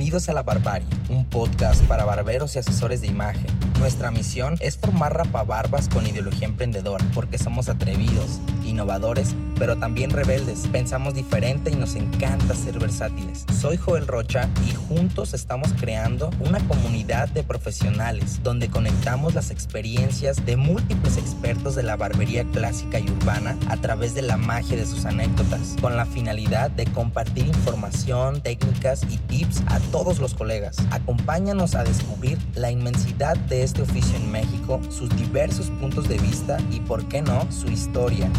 Bienvenidos 0.00 0.30
a 0.30 0.32
La 0.32 0.42
Barbarie, 0.42 0.88
un 1.10 1.26
podcast 1.26 1.84
para 1.84 2.06
barberos 2.06 2.56
y 2.56 2.58
asesores 2.58 3.02
de 3.02 3.08
imagen. 3.08 3.44
Nuestra 3.80 4.10
misión 4.10 4.56
es 4.60 4.78
formar 4.78 5.14
rapabarbas 5.14 5.90
con 5.90 6.06
ideología 6.06 6.48
emprendedora, 6.48 7.04
porque 7.12 7.36
somos 7.36 7.68
atrevidos, 7.68 8.40
innovadores, 8.80 9.34
pero 9.58 9.76
también 9.76 10.08
rebeldes. 10.08 10.66
Pensamos 10.72 11.12
diferente 11.12 11.70
y 11.70 11.76
nos 11.76 11.96
encanta 11.96 12.54
ser 12.54 12.78
versátiles. 12.78 13.44
Soy 13.60 13.76
Joel 13.76 14.06
Rocha 14.06 14.48
y 14.66 14.74
juntos 14.74 15.34
estamos 15.34 15.74
creando 15.78 16.30
una 16.40 16.66
comunidad 16.66 17.28
de 17.28 17.42
profesionales 17.42 18.40
donde 18.42 18.70
conectamos 18.70 19.34
las 19.34 19.50
experiencias 19.50 20.46
de 20.46 20.56
múltiples 20.56 21.18
expertos 21.18 21.74
de 21.74 21.82
la 21.82 21.96
barbería 21.96 22.44
clásica 22.44 23.00
y 23.00 23.10
urbana 23.10 23.54
a 23.68 23.76
través 23.76 24.14
de 24.14 24.22
la 24.22 24.38
magia 24.38 24.78
de 24.78 24.86
sus 24.86 25.04
anécdotas, 25.04 25.76
con 25.82 25.94
la 25.94 26.06
finalidad 26.06 26.70
de 26.70 26.86
compartir 26.86 27.46
información, 27.46 28.40
técnicas 28.40 29.02
y 29.10 29.18
tips 29.18 29.62
a 29.66 29.78
todos 29.92 30.20
los 30.20 30.32
colegas. 30.32 30.78
Acompáñanos 30.90 31.74
a 31.74 31.84
descubrir 31.84 32.38
la 32.54 32.70
inmensidad 32.70 33.36
de 33.36 33.62
este 33.62 33.82
oficio 33.82 34.16
en 34.16 34.32
México, 34.32 34.80
sus 34.88 35.14
diversos 35.16 35.68
puntos 35.80 36.08
de 36.08 36.16
vista 36.16 36.56
y, 36.70 36.80
por 36.80 37.06
qué 37.08 37.20
no, 37.20 37.46
su 37.52 37.68
historia. 37.68 38.30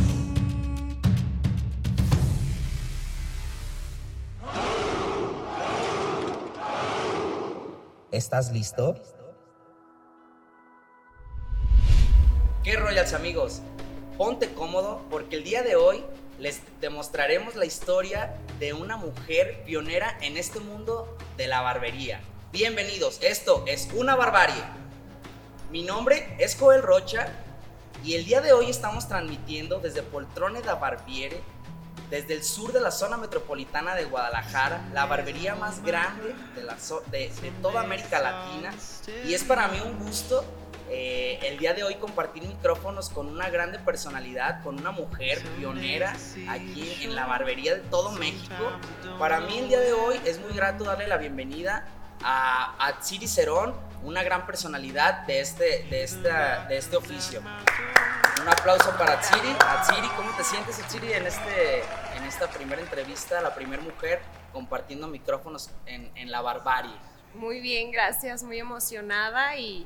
¿Estás 8.12 8.52
listo? 8.52 8.96
¿Qué 12.62 12.76
Royals 12.76 13.14
amigos? 13.14 13.62
Ponte 14.18 14.54
cómodo 14.54 15.02
porque 15.10 15.38
el 15.38 15.46
día 15.46 15.64
de 15.64 15.78
hoy 15.78 16.04
les 16.38 16.62
demostraremos 16.82 17.56
la 17.56 17.64
historia 17.64 18.36
de 18.60 18.74
una 18.74 18.98
mujer 18.98 19.64
pionera 19.66 20.18
en 20.22 20.36
este 20.36 20.60
mundo 20.60 21.18
de 21.38 21.48
la 21.48 21.62
barbería. 21.62 22.20
Bienvenidos, 22.52 23.18
esto 23.22 23.64
es 23.66 23.88
Una 23.96 24.18
Barbarie. 24.18 24.62
Mi 25.72 25.84
nombre 25.84 26.36
es 26.38 26.58
Joel 26.60 26.84
Rocha 26.84 27.30
y 28.04 28.16
el 28.16 28.26
día 28.26 28.42
de 28.42 28.52
hoy 28.52 28.70
estamos 28.70 29.08
transmitiendo 29.08 29.80
desde 29.80 30.04
Poltrone 30.04 30.62
da 30.62 30.76
Barbiere, 30.76 31.40
desde 32.12 32.34
el 32.36 32.44
sur 32.44 32.74
de 32.74 32.82
la 32.82 32.92
zona 32.92 33.18
metropolitana 33.18 33.96
de 33.96 34.04
Guadalajara, 34.04 34.82
la 34.94 35.06
barbería 35.06 35.56
más 35.56 35.82
grande 35.82 36.36
de, 36.56 36.64
la 36.64 36.76
de, 37.10 37.32
de 37.42 37.52
toda 37.62 37.82
América 37.82 38.20
Latina. 38.20 38.72
Y 39.26 39.34
es 39.34 39.44
para 39.44 39.70
mí 39.70 39.80
un 39.84 39.98
gusto 39.98 40.46
eh, 40.90 41.40
el 41.44 41.58
día 41.58 41.74
de 41.74 41.84
hoy 41.84 41.96
compartir 41.96 42.44
micrófonos 42.44 43.10
con 43.10 43.28
una 43.28 43.50
grande 43.50 43.80
personalidad, 43.80 44.62
con 44.62 44.78
una 44.78 44.92
mujer 44.92 45.42
pionera 45.58 46.14
aquí 46.50 47.00
en 47.02 47.16
la 47.16 47.26
barbería 47.26 47.76
de 47.76 47.82
todo 47.82 48.12
México. 48.12 48.72
Para 49.18 49.40
mí 49.40 49.58
el 49.60 49.70
día 49.70 49.80
de 49.80 49.94
hoy 49.94 50.20
es 50.26 50.38
muy 50.42 50.52
grato 50.52 50.84
darle 50.84 51.08
la 51.08 51.16
bienvenida 51.16 51.88
a, 52.22 52.76
a 52.78 53.00
Tsiri 53.00 53.30
Cerón, 53.30 53.74
una 54.04 54.22
gran 54.22 54.46
personalidad 54.46 55.26
de 55.28 55.40
este, 55.40 55.88
de, 55.90 56.04
esta, 56.04 56.66
de 56.66 56.78
este 56.78 56.98
oficio. 56.98 57.42
Un 58.42 58.50
aplauso 58.50 58.92
para 58.98 59.22
Tsiri. 59.22 59.56
Tsiri, 59.84 60.08
¿cómo 60.18 60.36
te 60.36 60.44
sientes, 60.44 60.78
Tsiri, 60.88 61.14
en, 61.14 61.26
este, 61.26 61.84
esta 62.32 62.48
primera 62.48 62.82
entrevista, 62.82 63.42
la 63.42 63.54
primera 63.54 63.84
mujer 63.84 64.22
compartiendo 64.54 65.08
micrófonos 65.08 65.70
en, 65.86 66.10
en 66.16 66.32
la 66.32 66.42
barbarie? 66.42 66.96
Muy 67.34 67.60
bien, 67.60 67.92
gracias, 67.92 68.42
muy 68.44 68.58
emocionada 68.58 69.58
y 69.58 69.86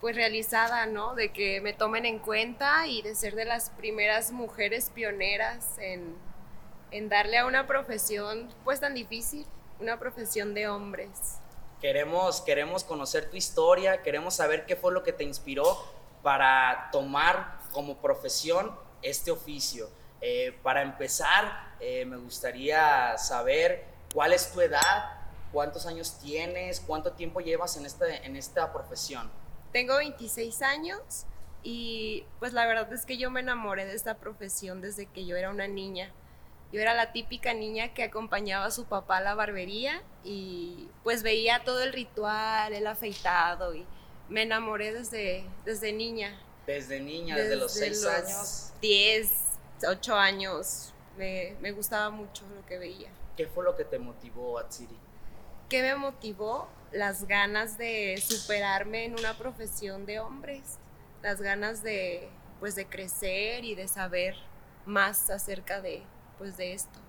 pues 0.00 0.14
realizada, 0.14 0.86
¿no? 0.86 1.16
De 1.16 1.32
que 1.32 1.60
me 1.60 1.72
tomen 1.72 2.06
en 2.06 2.20
cuenta 2.20 2.86
y 2.86 3.02
de 3.02 3.16
ser 3.16 3.34
de 3.34 3.44
las 3.44 3.70
primeras 3.70 4.30
mujeres 4.30 4.90
pioneras 4.90 5.76
en, 5.78 6.16
en 6.92 7.08
darle 7.08 7.38
a 7.38 7.46
una 7.46 7.66
profesión 7.66 8.54
pues 8.62 8.78
tan 8.78 8.94
difícil, 8.94 9.44
una 9.80 9.98
profesión 9.98 10.54
de 10.54 10.68
hombres. 10.68 11.40
Queremos, 11.80 12.42
queremos 12.42 12.84
conocer 12.84 13.28
tu 13.28 13.36
historia, 13.36 14.02
queremos 14.02 14.34
saber 14.34 14.66
qué 14.66 14.76
fue 14.76 14.92
lo 14.92 15.02
que 15.02 15.12
te 15.12 15.24
inspiró 15.24 15.64
para 16.22 16.90
tomar 16.92 17.58
como 17.72 17.96
profesión 17.96 18.72
este 19.02 19.32
oficio. 19.32 19.88
Eh, 20.24 20.56
para 20.62 20.82
empezar, 20.82 21.74
eh, 21.80 22.04
me 22.04 22.16
gustaría 22.16 23.18
saber 23.18 23.84
cuál 24.14 24.32
es 24.32 24.52
tu 24.52 24.60
edad, 24.60 25.20
cuántos 25.50 25.84
años 25.84 26.20
tienes, 26.20 26.80
cuánto 26.80 27.10
tiempo 27.10 27.40
llevas 27.40 27.76
en, 27.76 27.84
este, 27.84 28.24
en 28.24 28.36
esta 28.36 28.72
profesión. 28.72 29.28
Tengo 29.72 29.96
26 29.96 30.62
años 30.62 31.26
y 31.64 32.24
pues 32.38 32.52
la 32.52 32.66
verdad 32.66 32.92
es 32.92 33.04
que 33.04 33.16
yo 33.18 33.32
me 33.32 33.40
enamoré 33.40 33.84
de 33.84 33.94
esta 33.94 34.14
profesión 34.14 34.80
desde 34.80 35.06
que 35.06 35.26
yo 35.26 35.36
era 35.36 35.50
una 35.50 35.66
niña. 35.66 36.12
Yo 36.72 36.80
era 36.80 36.94
la 36.94 37.10
típica 37.10 37.52
niña 37.52 37.92
que 37.92 38.04
acompañaba 38.04 38.66
a 38.66 38.70
su 38.70 38.84
papá 38.84 39.18
a 39.18 39.22
la 39.22 39.34
barbería 39.34 40.04
y 40.22 40.88
pues 41.02 41.24
veía 41.24 41.64
todo 41.64 41.82
el 41.82 41.92
ritual, 41.92 42.72
el 42.72 42.86
afeitado 42.86 43.74
y 43.74 43.84
me 44.28 44.42
enamoré 44.42 44.92
desde, 44.92 45.44
desde 45.64 45.92
niña. 45.92 46.40
Desde 46.64 47.00
niña, 47.00 47.36
desde, 47.36 47.56
los 47.56 47.72
6 47.72 48.06
años. 48.06 48.72
10, 48.80 49.51
8 49.84 50.14
años. 50.14 50.92
Me, 51.16 51.56
me, 51.60 51.72
gustaba 51.72 52.10
mucho 52.10 52.44
lo 52.54 52.64
que 52.64 52.78
veía. 52.78 53.10
¿Qué 53.36 53.46
fue 53.46 53.64
lo 53.64 53.76
que 53.76 53.84
te 53.84 53.98
motivó, 53.98 54.58
Atsiri? 54.58 54.98
¿Qué 55.68 55.82
me 55.82 55.94
motivó? 55.94 56.68
las 56.92 57.26
ganas 57.26 57.78
de 57.78 58.22
superarme 58.24 59.06
en 59.06 59.18
una 59.18 59.36
profesión 59.36 60.06
de 60.06 60.20
hombres, 60.20 60.78
las 61.22 61.40
ganas 61.40 61.82
de 61.82 62.28
pues 62.60 62.76
de 62.76 62.86
crecer 62.86 63.64
y 63.64 63.74
de 63.74 63.88
saber 63.88 64.36
más 64.86 65.30
acerca 65.30 65.80
de 65.80 66.02
pues 66.38 66.56
de 66.56 66.74
esto. 66.74 67.00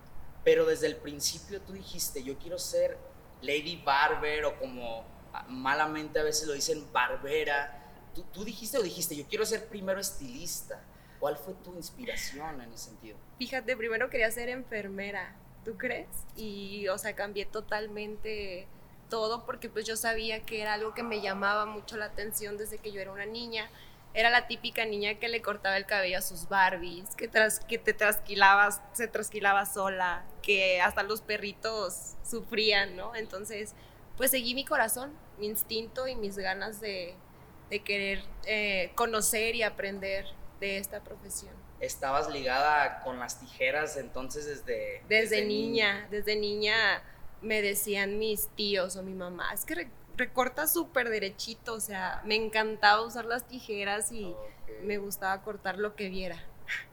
Pero 0.43 0.65
desde 0.65 0.87
el 0.87 0.95
principio 0.95 1.61
tú 1.61 1.73
dijiste, 1.73 2.23
yo 2.23 2.37
quiero 2.37 2.57
ser 2.57 2.97
Lady 3.41 3.81
Barber 3.83 4.45
o 4.45 4.57
como 4.57 5.05
malamente 5.47 6.19
a 6.19 6.23
veces 6.23 6.47
lo 6.47 6.53
dicen 6.53 6.91
barbera. 6.91 7.79
¿Tú, 8.15 8.23
tú 8.33 8.43
dijiste 8.43 8.77
o 8.77 8.81
dijiste, 8.81 9.15
yo 9.15 9.25
quiero 9.27 9.45
ser 9.45 9.67
primero 9.67 9.99
estilista? 9.99 10.81
¿Cuál 11.23 11.37
fue 11.37 11.53
tu 11.53 11.73
inspiración 11.73 12.59
en 12.59 12.73
ese 12.73 12.89
sentido? 12.89 13.15
Fíjate, 13.37 13.77
primero 13.77 14.09
quería 14.09 14.29
ser 14.29 14.49
enfermera, 14.49 15.33
¿tú 15.63 15.77
crees? 15.77 16.09
Y, 16.35 16.89
o 16.89 16.97
sea, 16.97 17.15
cambié 17.15 17.45
totalmente 17.45 18.67
todo 19.09 19.45
porque 19.45 19.69
pues 19.69 19.85
yo 19.85 19.95
sabía 19.95 20.41
que 20.41 20.61
era 20.61 20.73
algo 20.73 20.93
que 20.93 21.01
me 21.01 21.21
llamaba 21.21 21.65
mucho 21.65 21.95
la 21.95 22.07
atención 22.07 22.57
desde 22.57 22.77
que 22.77 22.91
yo 22.91 22.99
era 22.99 23.13
una 23.13 23.25
niña. 23.25 23.69
Era 24.13 24.29
la 24.31 24.47
típica 24.47 24.83
niña 24.83 25.13
que 25.13 25.29
le 25.29 25.41
cortaba 25.41 25.77
el 25.77 25.85
cabello 25.85 26.17
a 26.17 26.21
sus 26.21 26.49
Barbies, 26.49 27.15
que, 27.15 27.29
tras, 27.29 27.61
que 27.61 27.77
te 27.77 27.93
trasquilabas, 27.93 28.81
se 28.91 29.07
trasquilaba 29.07 29.65
sola, 29.65 30.25
que 30.41 30.81
hasta 30.81 31.03
los 31.03 31.21
perritos 31.21 32.15
sufrían, 32.29 32.97
¿no? 32.97 33.15
Entonces, 33.15 33.75
pues 34.17 34.29
seguí 34.29 34.55
mi 34.55 34.65
corazón, 34.65 35.13
mi 35.39 35.45
instinto 35.47 36.05
y 36.05 36.15
mis 36.17 36.37
ganas 36.37 36.81
de, 36.81 37.15
querer 37.85 38.21
eh, 38.45 38.91
conocer 38.95 39.55
y 39.55 39.63
aprender 39.63 40.25
de 40.63 40.77
esta 40.77 41.01
profesión. 41.01 41.53
¿Estabas 41.81 42.29
ligada 42.29 43.01
con 43.03 43.19
las 43.19 43.39
tijeras 43.39 43.97
entonces 43.97 44.45
desde... 44.45 45.03
Desde, 45.09 45.35
desde 45.35 45.45
niña, 45.45 45.93
niña, 45.93 46.07
desde 46.09 46.35
niña 46.37 47.03
me 47.41 47.61
decían 47.61 48.17
mis 48.17 48.47
tíos 48.55 48.95
o 48.95 49.03
mi 49.03 49.13
mamá, 49.13 49.53
es 49.53 49.65
que 49.65 49.89
recorta 50.15 50.67
súper 50.67 51.09
derechito, 51.09 51.73
o 51.73 51.79
sea, 51.81 52.21
me 52.23 52.35
encantaba 52.35 53.01
usar 53.01 53.25
las 53.25 53.45
tijeras 53.45 54.11
y 54.13 54.33
me 54.83 54.97
gustaba 54.97 55.41
cortar 55.41 55.77
lo 55.77 55.95
que 55.95 56.09
viera. 56.09 56.41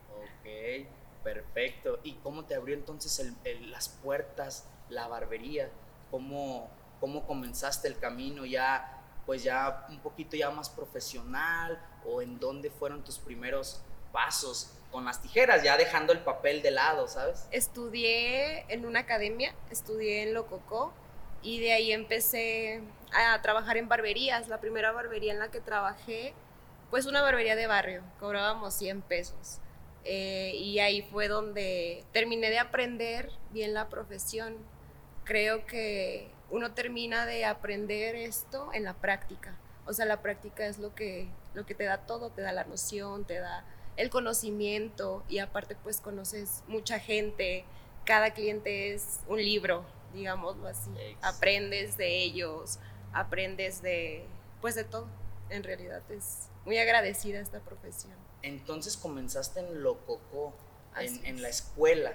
Ok, 0.09 0.87
perfecto. 1.23 1.99
¿Y 2.03 2.15
cómo 2.15 2.43
te 2.43 2.55
abrió 2.55 2.75
entonces 2.75 3.31
las 3.61 3.87
puertas, 3.87 4.67
la 4.89 5.07
barbería? 5.07 5.69
¿Cómo, 6.09 6.69
¿Cómo 6.99 7.25
comenzaste 7.25 7.87
el 7.87 7.97
camino 7.97 8.45
ya, 8.45 9.01
pues 9.25 9.43
ya 9.43 9.85
un 9.89 9.99
poquito 9.99 10.35
ya 10.35 10.49
más 10.51 10.69
profesional? 10.69 11.81
¿O 12.05 12.21
en 12.21 12.39
dónde 12.39 12.69
fueron 12.69 13.03
tus 13.03 13.19
primeros 13.19 13.81
pasos 14.11 14.71
con 14.91 15.05
las 15.05 15.21
tijeras, 15.21 15.63
ya 15.63 15.77
dejando 15.77 16.13
el 16.13 16.19
papel 16.19 16.61
de 16.61 16.71
lado, 16.71 17.07
¿sabes? 17.07 17.47
Estudié 17.51 18.65
en 18.67 18.85
una 18.85 18.99
academia, 18.99 19.55
estudié 19.69 20.23
en 20.23 20.33
Lococó 20.33 20.93
y 21.41 21.59
de 21.59 21.71
ahí 21.71 21.91
empecé 21.91 22.81
a 23.13 23.41
trabajar 23.41 23.77
en 23.77 23.87
barberías. 23.87 24.49
La 24.49 24.59
primera 24.59 24.91
barbería 24.91 25.31
en 25.33 25.39
la 25.39 25.49
que 25.49 25.61
trabajé, 25.61 26.33
pues 26.89 27.05
una 27.05 27.21
barbería 27.21 27.55
de 27.55 27.67
barrio, 27.67 28.03
cobrábamos 28.19 28.73
100 28.75 29.01
pesos. 29.01 29.59
Eh, 30.03 30.53
y 30.55 30.79
ahí 30.79 31.03
fue 31.03 31.27
donde 31.27 32.03
terminé 32.11 32.49
de 32.49 32.59
aprender 32.59 33.31
bien 33.51 33.73
la 33.73 33.87
profesión. 33.87 34.57
Creo 35.23 35.65
que 35.65 36.31
uno 36.49 36.73
termina 36.73 37.25
de 37.25 37.45
aprender 37.45 38.15
esto 38.15 38.71
en 38.73 38.83
la 38.83 38.93
práctica. 38.93 39.57
O 39.85 39.93
sea, 39.93 40.05
la 40.05 40.21
práctica 40.21 40.65
es 40.65 40.79
lo 40.79 40.93
que, 40.93 41.29
lo 41.53 41.65
que 41.65 41.75
te 41.75 41.83
da 41.83 42.05
todo, 42.05 42.29
te 42.29 42.41
da 42.41 42.51
la 42.51 42.63
noción, 42.63 43.25
te 43.25 43.39
da 43.39 43.65
el 43.97 44.09
conocimiento 44.09 45.23
y 45.27 45.39
aparte 45.39 45.75
pues 45.75 45.99
conoces 45.99 46.63
mucha 46.67 46.99
gente, 46.99 47.65
cada 48.05 48.31
cliente 48.31 48.93
es 48.93 49.19
un 49.27 49.37
libro, 49.37 49.85
digámoslo 50.13 50.67
así. 50.67 50.89
Aprendes 51.21 51.97
de 51.97 52.23
ellos, 52.23 52.79
aprendes 53.13 53.81
de 53.81 54.25
pues 54.61 54.75
de 54.75 54.83
todo. 54.83 55.07
En 55.49 55.63
realidad 55.63 56.01
es 56.09 56.49
muy 56.65 56.77
agradecida 56.77 57.39
esta 57.39 57.59
profesión. 57.59 58.15
Entonces 58.41 58.97
comenzaste 58.97 59.59
en 59.59 59.83
Lococó. 59.83 60.53
en, 60.97 61.41
la 61.41 61.47
escuela, 61.47 62.13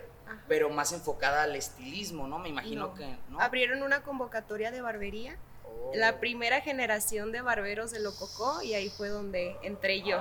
pero 0.48 0.68
más 0.68 0.92
enfocada 0.92 1.44
al 1.44 1.56
estilismo, 1.56 2.26
¿no? 2.26 2.38
Me 2.38 2.50
imagino 2.50 2.94
que, 2.94 3.16
¿no? 3.30 3.40
Abrieron 3.40 3.82
una 3.82 4.02
convocatoria 4.02 4.70
de 4.70 4.82
barbería. 4.82 5.36
La 5.94 6.20
primera 6.20 6.60
generación 6.60 7.32
de 7.32 7.40
barberos 7.40 7.90
de 7.90 8.00
Lococó 8.00 8.62
y 8.62 8.74
ahí 8.74 8.90
fue 8.90 9.08
donde 9.08 9.56
entré 9.62 10.02
yo. 10.02 10.18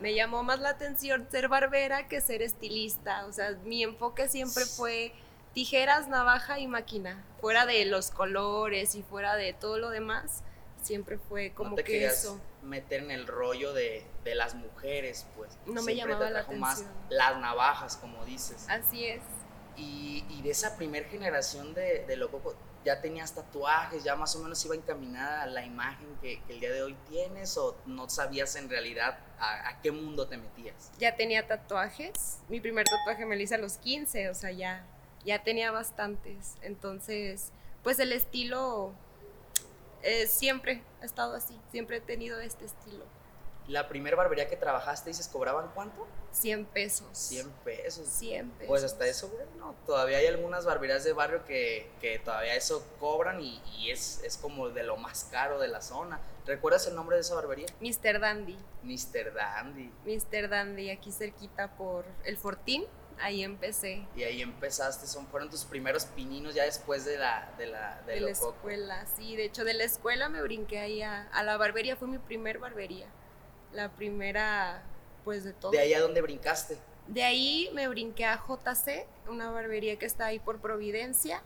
Me 0.00 0.14
llamó 0.14 0.42
más 0.42 0.60
la 0.60 0.70
atención 0.70 1.28
ser 1.30 1.48
barbera 1.48 2.08
que 2.08 2.20
ser 2.20 2.42
estilista. 2.42 3.26
O 3.26 3.32
sea, 3.32 3.50
mi 3.64 3.82
enfoque 3.82 4.28
siempre 4.28 4.64
fue 4.64 5.12
tijeras, 5.52 6.08
navaja 6.08 6.58
y 6.58 6.66
máquina. 6.66 7.24
Fuera 7.40 7.66
de 7.66 7.84
los 7.86 8.10
colores 8.10 8.94
y 8.94 9.02
fuera 9.02 9.36
de 9.36 9.52
todo 9.52 9.78
lo 9.78 9.90
demás, 9.90 10.42
siempre 10.82 11.18
fue 11.18 11.52
como 11.52 11.70
no 11.70 11.76
te 11.76 11.84
que 11.84 12.04
eso. 12.04 12.40
meter 12.62 13.02
en 13.02 13.10
el 13.10 13.26
rollo 13.26 13.72
de, 13.72 14.04
las 14.24 14.54
mujeres, 14.54 15.26
pues. 15.36 15.56
No 15.66 15.82
me 15.82 15.94
llamaba 15.94 16.30
la 16.30 16.40
atención. 16.40 16.60
Más 16.60 16.84
las 17.08 17.38
navajas, 17.38 17.96
como 17.96 18.24
dices. 18.24 18.66
Así 18.68 19.06
es. 19.06 19.22
Y, 19.76 20.22
de 20.42 20.50
esa 20.50 20.76
primer 20.76 21.06
generación 21.06 21.72
de, 21.72 22.04
de 22.06 22.16
Loco, 22.16 22.54
ya 22.84 23.00
tenías 23.00 23.32
tatuajes, 23.32 24.04
ya 24.04 24.14
más 24.14 24.34
o 24.36 24.40
menos 24.40 24.64
iba 24.64 24.74
encaminada 24.74 25.42
a 25.42 25.46
la 25.46 25.64
imagen 25.64 26.06
que, 26.20 26.40
el 26.48 26.60
día 26.60 26.70
de 26.70 26.82
hoy 26.82 26.96
tienes 27.08 27.56
o 27.56 27.76
no 27.86 28.08
sabías 28.08 28.54
en 28.56 28.68
realidad 28.68 29.18
a, 29.38 29.80
qué 29.82 29.90
mundo 29.90 30.26
te 30.26 30.36
metías? 30.36 30.90
Ya 30.98 31.16
tenía 31.16 31.46
tatuajes. 31.46 32.38
Mi 32.48 32.60
primer 32.60 32.86
tatuaje 32.86 33.26
me 33.26 33.36
lo 33.36 33.42
hice 33.42 33.56
a 33.56 33.58
los 33.58 33.78
15, 33.78 34.30
o 34.30 34.34
sea, 34.34 34.50
ya, 34.50 34.84
ya 35.24 35.42
tenía 35.42 35.70
bastantes. 35.70 36.54
Entonces, 36.62 37.52
pues 37.82 37.98
el 37.98 38.12
estilo 38.12 38.92
eh, 40.02 40.26
siempre 40.26 40.82
ha 41.02 41.04
estado 41.04 41.34
así, 41.34 41.58
siempre 41.70 41.98
he 41.98 42.00
tenido 42.00 42.40
este 42.40 42.66
estilo. 42.66 43.04
La 43.66 43.88
primera 43.88 44.16
barbería 44.16 44.48
que 44.48 44.56
trabajaste, 44.56 45.10
dices, 45.10 45.28
¿cobraban 45.28 45.70
cuánto? 45.74 46.06
100 46.32 46.66
pesos. 46.66 47.06
100 47.12 47.50
pesos. 47.64 48.06
100 48.08 48.50
pesos. 48.50 48.68
Pues 48.68 48.84
hasta 48.84 49.06
eso, 49.06 49.28
bueno, 49.28 49.74
todavía 49.86 50.18
hay 50.18 50.26
algunas 50.26 50.64
barberías 50.64 51.04
de 51.04 51.12
barrio 51.12 51.44
que, 51.44 51.90
que 52.00 52.18
todavía 52.18 52.54
eso 52.54 52.86
cobran 53.00 53.40
y, 53.40 53.62
y, 53.78 53.90
es, 53.90 54.20
es 54.24 54.36
como 54.36 54.68
de 54.68 54.82
lo 54.82 54.96
más 54.96 55.24
caro 55.30 55.58
de 55.58 55.68
la 55.68 55.80
zona. 55.80 56.20
¿Recuerdas 56.46 56.86
el 56.86 56.94
nombre 56.94 57.16
de 57.16 57.22
esa 57.22 57.34
barbería? 57.34 57.66
Mr. 57.80 58.20
Dandy. 58.20 58.58
Mr. 58.82 59.32
Dandy. 59.32 59.90
Mr. 60.04 60.48
Dandy, 60.50 60.90
aquí 60.90 61.10
cerquita 61.10 61.74
por 61.76 62.04
el 62.24 62.36
Fortín 62.36 62.84
ahí 63.20 63.42
empecé. 63.42 64.06
Y 64.16 64.22
ahí 64.22 64.42
empezaste, 64.42 65.06
son, 65.06 65.26
fueron 65.26 65.50
tus 65.50 65.64
primeros 65.64 66.06
pininos 66.06 66.54
ya 66.54 66.64
después 66.64 67.04
de 67.04 67.18
la, 67.18 67.52
de 67.58 67.66
la, 67.66 68.02
de, 68.06 68.20
la 68.20 68.30
escuela, 68.30 69.06
sí, 69.16 69.36
de 69.36 69.44
hecho 69.44 69.64
de 69.64 69.74
la 69.74 69.84
escuela 69.84 70.28
me 70.28 70.42
brinqué 70.42 70.78
ahí 70.78 71.02
a, 71.02 71.28
la 71.42 71.56
barbería, 71.56 71.96
fue 71.96 72.08
mi 72.08 72.18
primer 72.18 72.58
barbería, 72.58 73.06
la 73.74 73.90
primera, 73.90 74.82
pues 75.24 75.44
de 75.44 75.52
todo. 75.52 75.70
¿De 75.70 75.78
ahí 75.78 75.94
a 75.94 76.00
dónde 76.00 76.20
brincaste? 76.22 76.78
De 77.06 77.22
ahí 77.22 77.70
me 77.74 77.88
brinqué 77.88 78.24
a 78.24 78.36
JC, 78.36 79.06
una 79.28 79.50
barbería 79.50 79.98
que 79.98 80.06
está 80.06 80.26
ahí 80.26 80.38
por 80.38 80.60
Providencia, 80.60 81.42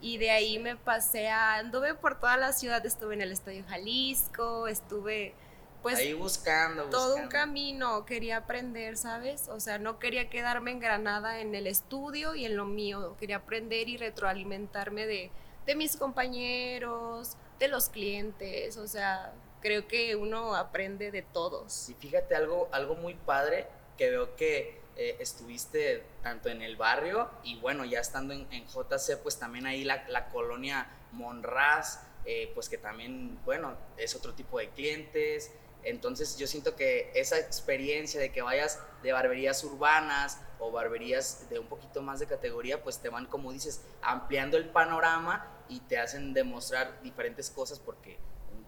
y 0.00 0.18
de 0.18 0.30
ahí 0.30 0.58
me 0.58 0.76
pasé 0.76 1.28
a, 1.28 1.54
anduve 1.54 1.94
por 1.94 2.20
toda 2.20 2.36
la 2.36 2.52
ciudad, 2.52 2.84
estuve 2.84 3.14
en 3.14 3.22
el 3.22 3.32
Estadio 3.32 3.64
Jalisco, 3.66 4.68
estuve 4.68 5.34
pues 5.82 5.98
ahí 5.98 6.12
buscando, 6.12 6.84
todo 6.84 7.16
un 7.16 7.28
camino 7.28 8.04
quería 8.04 8.38
aprender, 8.38 8.96
¿sabes? 8.96 9.48
O 9.48 9.60
sea, 9.60 9.78
no 9.78 9.98
quería 9.98 10.28
quedarme 10.28 10.72
engranada 10.72 11.40
en 11.40 11.54
el 11.54 11.66
estudio 11.66 12.34
y 12.34 12.44
en 12.44 12.56
lo 12.56 12.64
mío, 12.64 13.16
quería 13.18 13.36
aprender 13.36 13.88
y 13.88 13.96
retroalimentarme 13.96 15.06
de, 15.06 15.30
de 15.66 15.74
mis 15.74 15.96
compañeros, 15.96 17.36
de 17.58 17.68
los 17.68 17.88
clientes, 17.88 18.76
o 18.76 18.86
sea, 18.86 19.32
creo 19.60 19.86
que 19.86 20.16
uno 20.16 20.54
aprende 20.54 21.10
de 21.10 21.22
todos. 21.22 21.88
Y 21.88 21.94
fíjate 21.94 22.34
algo, 22.34 22.68
algo 22.72 22.94
muy 22.94 23.14
padre 23.14 23.66
que 23.96 24.10
veo 24.10 24.36
que 24.36 24.80
eh, 24.96 25.16
estuviste 25.20 26.02
tanto 26.22 26.48
en 26.48 26.62
el 26.62 26.76
barrio 26.76 27.30
y 27.42 27.58
bueno, 27.60 27.84
ya 27.84 28.00
estando 28.00 28.34
en, 28.34 28.48
JC, 28.66 29.18
pues 29.22 29.38
también 29.38 29.66
ahí 29.66 29.84
la, 29.84 30.08
la 30.08 30.28
colonia 30.28 30.88
Monraz, 31.12 32.00
eh, 32.24 32.50
pues 32.54 32.68
que 32.68 32.78
también, 32.78 33.38
bueno, 33.44 33.76
es 33.96 34.14
otro 34.14 34.34
tipo 34.34 34.58
de 34.58 34.68
clientes, 34.70 35.52
entonces 35.84 36.36
yo 36.36 36.46
siento 36.46 36.74
que 36.74 37.10
esa 37.14 37.38
experiencia 37.38 38.20
de 38.20 38.32
que 38.32 38.42
vayas 38.42 38.80
de 39.02 39.12
barberías 39.12 39.62
urbanas 39.64 40.40
o 40.58 40.70
barberías 40.70 41.48
de 41.48 41.58
un 41.58 41.66
poquito 41.66 42.02
más 42.02 42.18
de 42.18 42.26
categoría, 42.26 42.82
pues 42.82 42.98
te 42.98 43.08
van, 43.08 43.26
como 43.26 43.52
dices, 43.52 43.82
ampliando 44.02 44.56
el 44.56 44.68
panorama 44.68 45.46
y 45.68 45.80
te 45.80 45.98
hacen 45.98 46.34
demostrar 46.34 47.00
diferentes 47.02 47.50
cosas 47.50 47.78
porque 47.78 48.18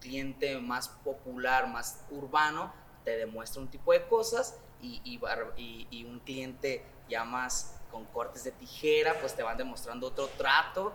cliente 0.01 0.59
más 0.59 0.89
popular, 0.89 1.69
más 1.69 2.05
urbano, 2.11 2.73
te 3.05 3.17
demuestra 3.17 3.63
un 3.63 3.69
tipo 3.69 3.93
de 3.93 4.07
cosas 4.07 4.57
y, 4.83 5.01
y, 5.05 6.05
un 6.05 6.21
cliente 6.21 6.85
ya 7.09 7.25
más 7.25 7.77
con 7.91 8.05
cortes 8.07 8.45
de 8.45 8.53
tijera, 8.53 9.19
pues 9.21 9.35
te 9.35 9.43
van 9.43 9.57
demostrando 9.57 10.09
otro 10.09 10.29
trato 10.29 10.93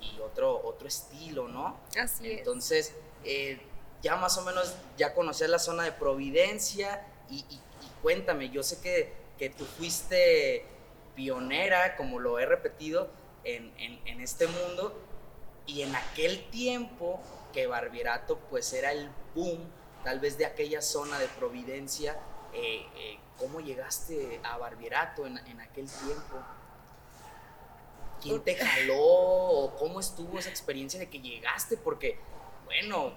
y, 0.00 0.20
otro, 0.20 0.60
otro 0.64 0.86
estilo, 0.86 1.48
¿no? 1.48 1.78
Así 1.98 2.30
es. 2.30 2.38
Entonces, 2.38 2.94
eh, 3.24 3.60
ya 4.02 4.16
más 4.16 4.36
o 4.38 4.42
menos 4.42 4.74
ya 4.96 5.14
conocías 5.14 5.50
la 5.50 5.58
zona 5.58 5.84
de 5.84 5.92
Providencia 5.92 7.06
y, 7.30 7.44
cuéntame, 8.02 8.50
yo 8.50 8.62
sé 8.62 8.80
que, 8.80 9.12
que, 9.38 9.50
tú 9.50 9.64
fuiste 9.64 10.66
pionera, 11.14 11.96
como 11.96 12.18
lo 12.18 12.38
he 12.38 12.46
repetido, 12.46 13.10
en, 13.44 13.72
en, 13.78 14.20
este 14.20 14.46
mundo 14.46 14.96
y 15.66 15.82
en 15.82 15.94
aquel 15.96 16.48
tiempo 16.50 17.20
que 17.52 17.66
Barbierato 17.66 18.38
pues 18.50 18.72
era 18.72 18.92
el 18.92 19.10
boom 19.34 19.70
tal 20.02 20.18
vez 20.18 20.36
de 20.36 20.46
aquella 20.46 20.82
zona 20.82 21.18
de 21.18 21.28
Providencia, 21.28 22.18
eh, 22.52 22.84
eh, 22.96 23.18
¿cómo 23.38 23.60
llegaste 23.60 24.40
a 24.42 24.56
Barbierato 24.56 25.26
en, 25.26 25.38
en 25.38 25.60
aquel 25.60 25.86
tiempo? 25.86 26.42
¿Quién 28.20 28.42
te 28.42 28.56
jaló 28.56 29.00
o 29.00 29.76
cómo 29.76 30.00
estuvo 30.00 30.38
esa 30.38 30.48
experiencia 30.48 30.98
de 30.98 31.08
que 31.08 31.20
llegaste? 31.20 31.76
Porque, 31.76 32.18
bueno, 32.64 33.12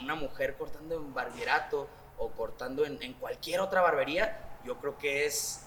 una 0.00 0.14
mujer 0.14 0.56
cortando 0.56 0.96
en 0.96 1.12
barbierato 1.12 1.88
o 2.18 2.30
cortando 2.30 2.84
en, 2.84 3.12
cualquier 3.14 3.60
otra 3.60 3.80
barbería, 3.80 4.58
yo 4.64 4.78
creo 4.78 4.98
que 4.98 5.26
es 5.26 5.66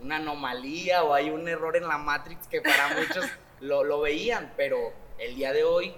una 0.00 0.16
anomalía 0.16 1.04
o 1.04 1.14
hay 1.14 1.30
un 1.30 1.48
error 1.48 1.76
en 1.76 1.86
la 1.86 1.98
Matrix 1.98 2.46
que 2.48 2.60
para 2.60 2.88
muchos 2.96 3.24
lo, 3.60 4.00
veían, 4.00 4.52
pero 4.56 4.92
el 5.18 5.34
día 5.36 5.52
de 5.52 5.64
hoy, 5.64 5.94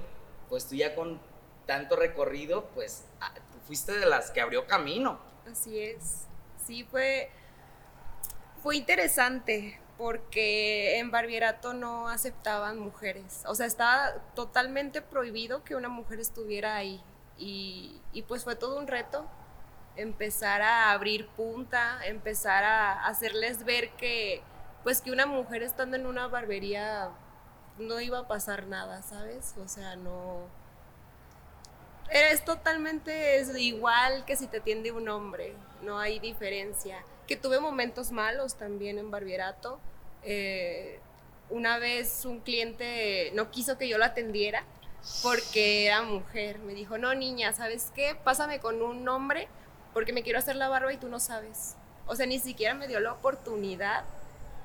pues 0.49 0.69
tú 0.69 0.75
ya 0.75 0.95
con 0.95 1.21
tanto 1.67 1.97
recorrido, 1.97 2.67
pues 2.75 3.05
tú 3.53 3.59
fuiste 3.67 3.93
de 3.93 4.07
las 4.07 4.31
que 4.31 4.41
abrió 4.41 4.67
camino. 4.67 5.19
Así 5.51 5.79
es, 5.79 6.27
sí 6.65 6.85
fue, 6.85 7.31
fue 8.63 8.77
interesante 8.77 9.81
porque 9.99 10.99
en 10.99 11.11
Barbierato 11.11 11.73
no 11.73 12.09
aceptaban 12.09 12.79
mujeres, 12.79 13.45
o 13.47 13.55
sea, 13.55 13.67
estaba 13.67 14.15
totalmente 14.35 15.03
prohibido 15.03 15.63
que 15.65 15.77
una 15.77 15.89
mujer 15.89 16.19
estuviera 16.19 16.75
ahí 16.75 17.03
y, 17.37 18.01
pues 18.29 18.45
fue 18.45 18.57
todo 18.57 18.79
un 18.79 18.87
reto 18.87 19.27
empezar 19.97 20.63
a 20.63 20.91
abrir 20.91 21.29
punta, 21.29 22.05
empezar 22.07 22.65
a 22.65 23.07
hacerles 23.07 23.65
ver 23.65 23.91
que 23.91 24.43
pues 24.83 25.01
que 25.01 25.13
una 25.13 25.25
mujer 25.25 25.63
estando 25.63 25.97
en 25.97 26.07
una 26.07 26.27
barbería 26.27 27.11
no 27.79 28.01
iba 28.01 28.19
a 28.21 28.29
pasar 28.29 28.67
nada, 28.67 29.03
¿sabes? 29.03 29.55
O 29.59 29.67
sea, 29.67 29.97
no... 29.97 30.47
Es 32.11 32.45
totalmente 32.45 33.43
igual 33.59 34.25
que 34.25 34.37
si 34.37 34.47
te 34.47 34.59
atiende 34.59 34.93
un 34.93 35.09
hombre, 35.09 35.55
no 35.83 35.99
hay 35.99 36.19
diferencia. 36.19 37.03
Que 37.27 37.37
tuve 37.37 37.61
momentos 37.61 38.13
malos 38.13 38.57
también 38.57 38.99
en 38.99 39.11
barbierato. 39.11 39.81
Eh, 40.23 41.01
una 41.51 41.79
vez 41.79 42.25
un 42.25 42.41
cliente 42.41 43.31
no 43.35 43.51
quiso 43.51 43.79
que 43.79 43.89
yo 43.89 43.99
lo 43.99 44.05
atendiera 44.05 44.65
porque 45.23 45.87
era 45.87 46.03
mujer. 46.03 46.59
Me 46.59 46.75
dijo, 46.75 46.99
no, 46.99 47.15
niña, 47.15 47.53
¿sabes 47.53 47.91
qué? 47.95 48.17
Pásame 48.23 48.61
con 48.61 48.83
un 48.83 49.09
hombre 49.09 49.49
porque 49.93 50.13
me 50.13 50.23
quiero 50.23 50.39
hacer 50.39 50.57
la 50.57 50.69
barba 50.69 50.93
y 50.93 50.99
tú 50.99 51.09
no 51.09 51.21
sabes. 51.21 51.77
O 52.07 52.17
sea, 52.17 52.27
ni 52.27 52.39
siquiera 52.39 52.75
me 52.75 52.89
dio 52.89 53.01
la 53.01 53.13
oportunidad 53.13 54.05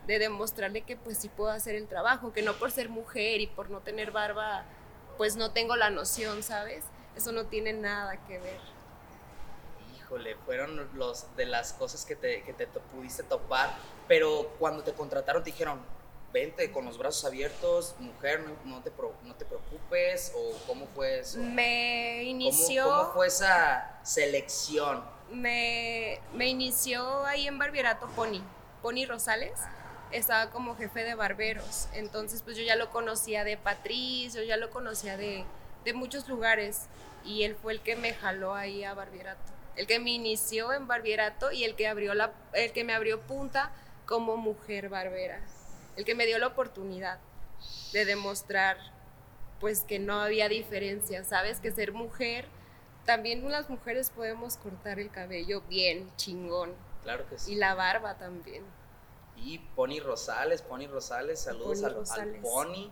de 0.08 0.20
demostrarle 0.20 0.82
que 0.82 0.98
pues 0.98 1.18
sí 1.18 1.30
puedo 1.30 1.52
hacer 1.52 1.76
el 1.76 1.88
trabajo, 1.88 2.34
que 2.34 2.42
no 2.42 2.54
por 2.54 2.72
ser 2.72 2.90
mujer 2.90 3.42
y 3.42 3.48
por 3.48 3.70
no 3.70 3.80
tener 3.82 4.12
barba, 4.12 4.64
pues 5.18 5.36
no 5.36 5.52
tengo 5.52 5.76
la 5.76 5.90
noción, 5.90 6.42
¿sabes? 6.42 6.84
Eso 7.20 7.34
no 7.34 7.48
tiene 7.48 7.74
nada 7.74 8.16
que 8.28 8.40
ver. 8.40 8.62
Híjole, 9.94 10.38
fueron 10.46 10.90
los 10.94 11.26
de 11.36 11.46
las 11.46 11.74
cosas 11.74 12.06
que 12.06 12.16
te, 12.16 12.44
que 12.44 12.54
te 12.54 12.66
pudiste 12.66 13.24
topar, 13.24 13.76
pero 14.08 14.56
cuando 14.58 14.84
te 14.84 14.94
contrataron 14.94 15.44
te 15.44 15.52
dijeron, 15.52 15.82
vente 16.32 16.72
con 16.72 16.86
los 16.86 16.98
brazos 16.98 17.26
abiertos, 17.26 17.94
mujer, 18.00 18.46
no, 18.64 18.82
te, 18.82 18.94
no 19.26 19.36
te 19.36 19.44
preocupes, 19.44 20.32
o 20.34 20.66
cómo 20.66 20.88
fue 20.96 21.20
eso? 21.20 21.40
Me 21.40 22.24
inició... 22.24 22.86
¿Cómo, 22.86 23.12
fue 23.12 23.28
esa 23.28 24.00
selección? 24.04 25.04
Me, 25.30 26.22
me, 26.34 26.48
inició 26.48 27.26
ahí 27.26 27.48
en 27.48 27.60
Barbierato 27.60 28.08
Pony, 28.16 28.42
Pony 28.82 29.06
Rosales, 29.06 29.60
estaba 30.12 30.52
como 30.52 30.78
jefe 30.78 31.04
de 31.04 31.16
barberos, 31.16 31.90
entonces 31.92 32.44
pues 32.44 32.56
yo 32.56 32.64
ya 32.64 32.78
lo 32.78 32.90
conocía 32.92 33.44
de 33.44 33.58
Patriz, 33.58 34.36
yo 34.36 34.44
ya 34.44 34.56
lo 34.56 34.70
conocía 34.70 35.18
de, 35.18 35.44
de 35.84 35.94
muchos 35.94 36.28
lugares, 36.28 36.88
y 37.26 37.44
él 37.44 37.56
fue 37.62 37.74
el 37.74 37.82
que 37.82 37.96
me 37.96 38.14
jaló 38.14 38.56
ahí 38.56 38.84
a 38.84 38.94
Barbierato, 38.94 39.54
el 39.76 39.88
que 39.88 40.00
me 40.00 40.12
inició 40.12 40.74
en 40.74 40.88
Barbierato 40.88 41.52
y 41.52 41.64
el 41.64 41.76
que, 41.76 41.88
abrió 41.88 42.14
la, 42.14 42.34
el 42.54 42.72
que 42.72 42.84
me 42.84 42.94
abrió 42.94 43.22
punta 43.22 43.72
como 44.06 44.38
mujer 44.38 44.90
barbera, 44.90 45.42
el 45.96 46.06
que 46.06 46.16
me 46.16 46.26
dio 46.26 46.40
la 46.40 46.48
oportunidad 46.48 47.20
de 47.94 48.06
demostrar 48.06 48.78
pues 49.60 49.82
que 49.82 50.00
no 50.00 50.22
había 50.22 50.48
diferencia, 50.48 51.24
¿sabes? 51.24 51.60
Que 51.60 51.72
ser 51.72 51.92
mujer, 51.92 52.46
también 53.06 53.50
las 53.50 53.70
mujeres 53.70 54.10
podemos 54.10 54.58
cortar 54.58 55.00
el 55.00 55.12
cabello 55.12 55.62
bien, 55.70 56.10
chingón. 56.16 56.74
Claro 57.04 57.28
que 57.28 57.38
sí. 57.38 57.54
Y 57.54 57.56
la 57.56 57.76
barba 57.76 58.18
también. 58.18 58.64
Y 59.36 59.60
Pony 59.76 60.00
Rosales, 60.02 60.62
Pony 60.62 60.88
Rosales, 60.88 61.42
saludos 61.42 61.84
al, 61.84 61.96
al, 62.22 62.36
Pony. 62.42 62.90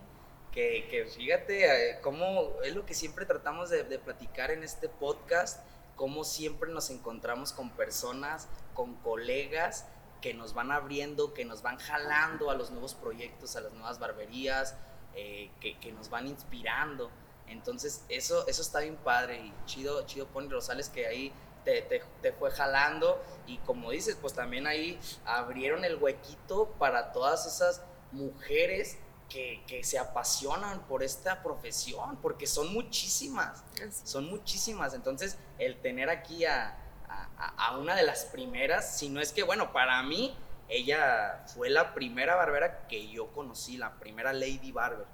Que, 0.52 0.88
que, 0.90 1.04
fíjate 1.04 1.90
eh, 1.90 2.00
cómo 2.00 2.54
es 2.64 2.74
lo 2.74 2.84
que 2.84 2.94
siempre 2.94 3.26
tratamos 3.26 3.70
de, 3.70 3.84
de 3.84 3.98
platicar 3.98 4.50
en 4.50 4.64
este 4.64 4.88
podcast, 4.88 5.60
cómo 5.94 6.24
siempre 6.24 6.70
nos 6.70 6.90
encontramos 6.90 7.52
con 7.52 7.70
personas, 7.70 8.48
con 8.74 8.94
colegas 8.96 9.86
que 10.20 10.34
nos 10.34 10.54
van 10.54 10.72
abriendo, 10.72 11.34
que 11.34 11.44
nos 11.44 11.62
van 11.62 11.78
jalando 11.78 12.50
a 12.50 12.54
los 12.54 12.70
nuevos 12.70 12.94
proyectos, 12.94 13.56
a 13.56 13.60
las 13.60 13.72
nuevas 13.72 13.98
barberías, 13.98 14.74
eh, 15.14 15.50
que, 15.60 15.92
nos 15.92 16.10
van 16.10 16.26
inspirando. 16.26 17.10
Entonces, 17.46 18.04
eso, 18.08 18.46
eso 18.46 18.62
está 18.62 18.80
bien 18.80 18.96
padre 18.96 19.38
y 19.40 19.52
chido, 19.66 20.04
chido 20.06 20.26
Pony 20.26 20.48
Rosales 20.48 20.88
que 20.88 21.06
ahí 21.06 21.32
te, 21.64 21.82
te, 21.82 22.32
fue 22.32 22.50
jalando 22.50 23.20
y 23.46 23.58
como 23.58 23.90
dices, 23.90 24.16
pues 24.20 24.34
también 24.34 24.66
ahí 24.66 24.98
abrieron 25.24 25.84
el 25.84 25.96
huequito 25.96 26.68
para 26.78 27.12
todas 27.12 27.46
esas 27.46 27.82
mujeres 28.12 28.98
que, 29.28 29.62
que, 29.66 29.84
se 29.84 29.98
apasionan 29.98 30.80
por 30.86 31.02
esta 31.02 31.42
profesión, 31.42 32.16
porque 32.22 32.46
son 32.46 32.72
muchísimas, 32.72 33.62
son 34.04 34.30
muchísimas. 34.30 34.94
Entonces, 34.94 35.36
el 35.58 35.80
tener 35.80 36.08
aquí 36.08 36.44
a, 36.44 36.78
a, 37.38 37.78
una 37.78 37.94
de 37.94 38.02
las 38.02 38.24
primeras, 38.26 38.98
si 38.98 39.08
no 39.08 39.20
es 39.20 39.32
que, 39.32 39.42
bueno, 39.42 39.72
para 39.72 40.02
mí, 40.02 40.36
ella 40.68 41.44
fue 41.46 41.70
la 41.70 41.94
primera 41.94 42.34
barbera 42.36 42.86
que 42.88 43.08
yo 43.08 43.28
conocí, 43.28 43.76
la 43.76 43.94
primera 43.98 44.32
Lady 44.32 44.72
Barber, 44.72 45.06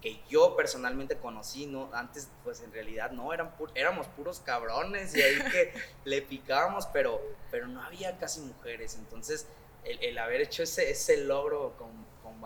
que 0.00 0.20
yo 0.28 0.56
personalmente 0.56 1.16
conocí, 1.18 1.66
¿no? 1.66 1.90
Antes, 1.92 2.28
pues 2.44 2.60
en 2.60 2.72
realidad 2.72 3.10
no, 3.10 3.32
eran 3.32 3.52
éramos 3.74 4.06
puros 4.08 4.40
cabrones 4.40 5.14
y 5.14 5.22
ahí 5.22 5.38
que 5.50 5.72
le 6.04 6.22
picábamos, 6.22 6.86
pero, 6.86 7.20
pero 7.50 7.68
no 7.68 7.82
había 7.82 8.18
casi 8.18 8.40
mujeres. 8.40 8.96
Entonces, 8.96 9.46
el, 9.84 10.18
haber 10.18 10.40
hecho 10.40 10.64
ese, 10.64 10.90
ese 10.90 11.18
logro 11.18 11.76
con 11.78 11.88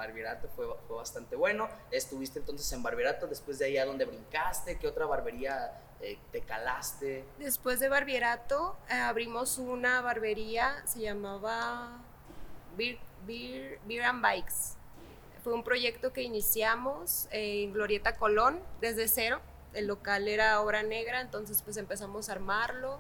Barberato 0.01 0.49
fue, 0.57 0.67
fue 0.89 0.97
bastante 0.97 1.37
bueno. 1.37 1.69
Estuviste 1.91 2.39
entonces 2.39 2.73
en 2.73 2.83
Barberato, 2.83 3.27
después 3.27 3.59
de 3.59 3.67
ahí 3.67 3.77
a 3.77 3.85
donde 3.85 4.07
brincaste, 4.07 4.79
¿qué 4.79 4.89
otra 4.89 5.05
barbería 5.05 5.79
eh, 6.01 6.19
te 6.33 6.41
calaste? 6.41 7.25
Después 7.39 7.79
de 7.81 7.91
Barbierato 7.91 8.77
eh, 8.89 8.95
abrimos 8.95 9.59
una 9.59 10.01
barbería, 10.01 10.83
se 10.87 11.01
llamaba 11.01 11.99
Beer, 12.79 12.99
Beer, 13.27 14.03
and 14.05 14.23
Bikes. 14.23 14.79
Fue 15.45 15.53
un 15.53 15.63
proyecto 15.63 16.15
que 16.15 16.23
iniciamos 16.23 17.29
en 17.31 17.75
Glorieta 17.75 18.17
Colón 18.17 18.61
desde 18.81 19.09
cero. 19.09 19.41
El 19.75 19.87
local 19.87 20.29
era 20.29 20.63
obra 20.63 20.83
negra, 20.83 21.21
entonces 21.21 21.61
pues 21.63 21.77
empezamos 21.77 22.31
a 22.31 22.33
armarlo. 22.33 22.99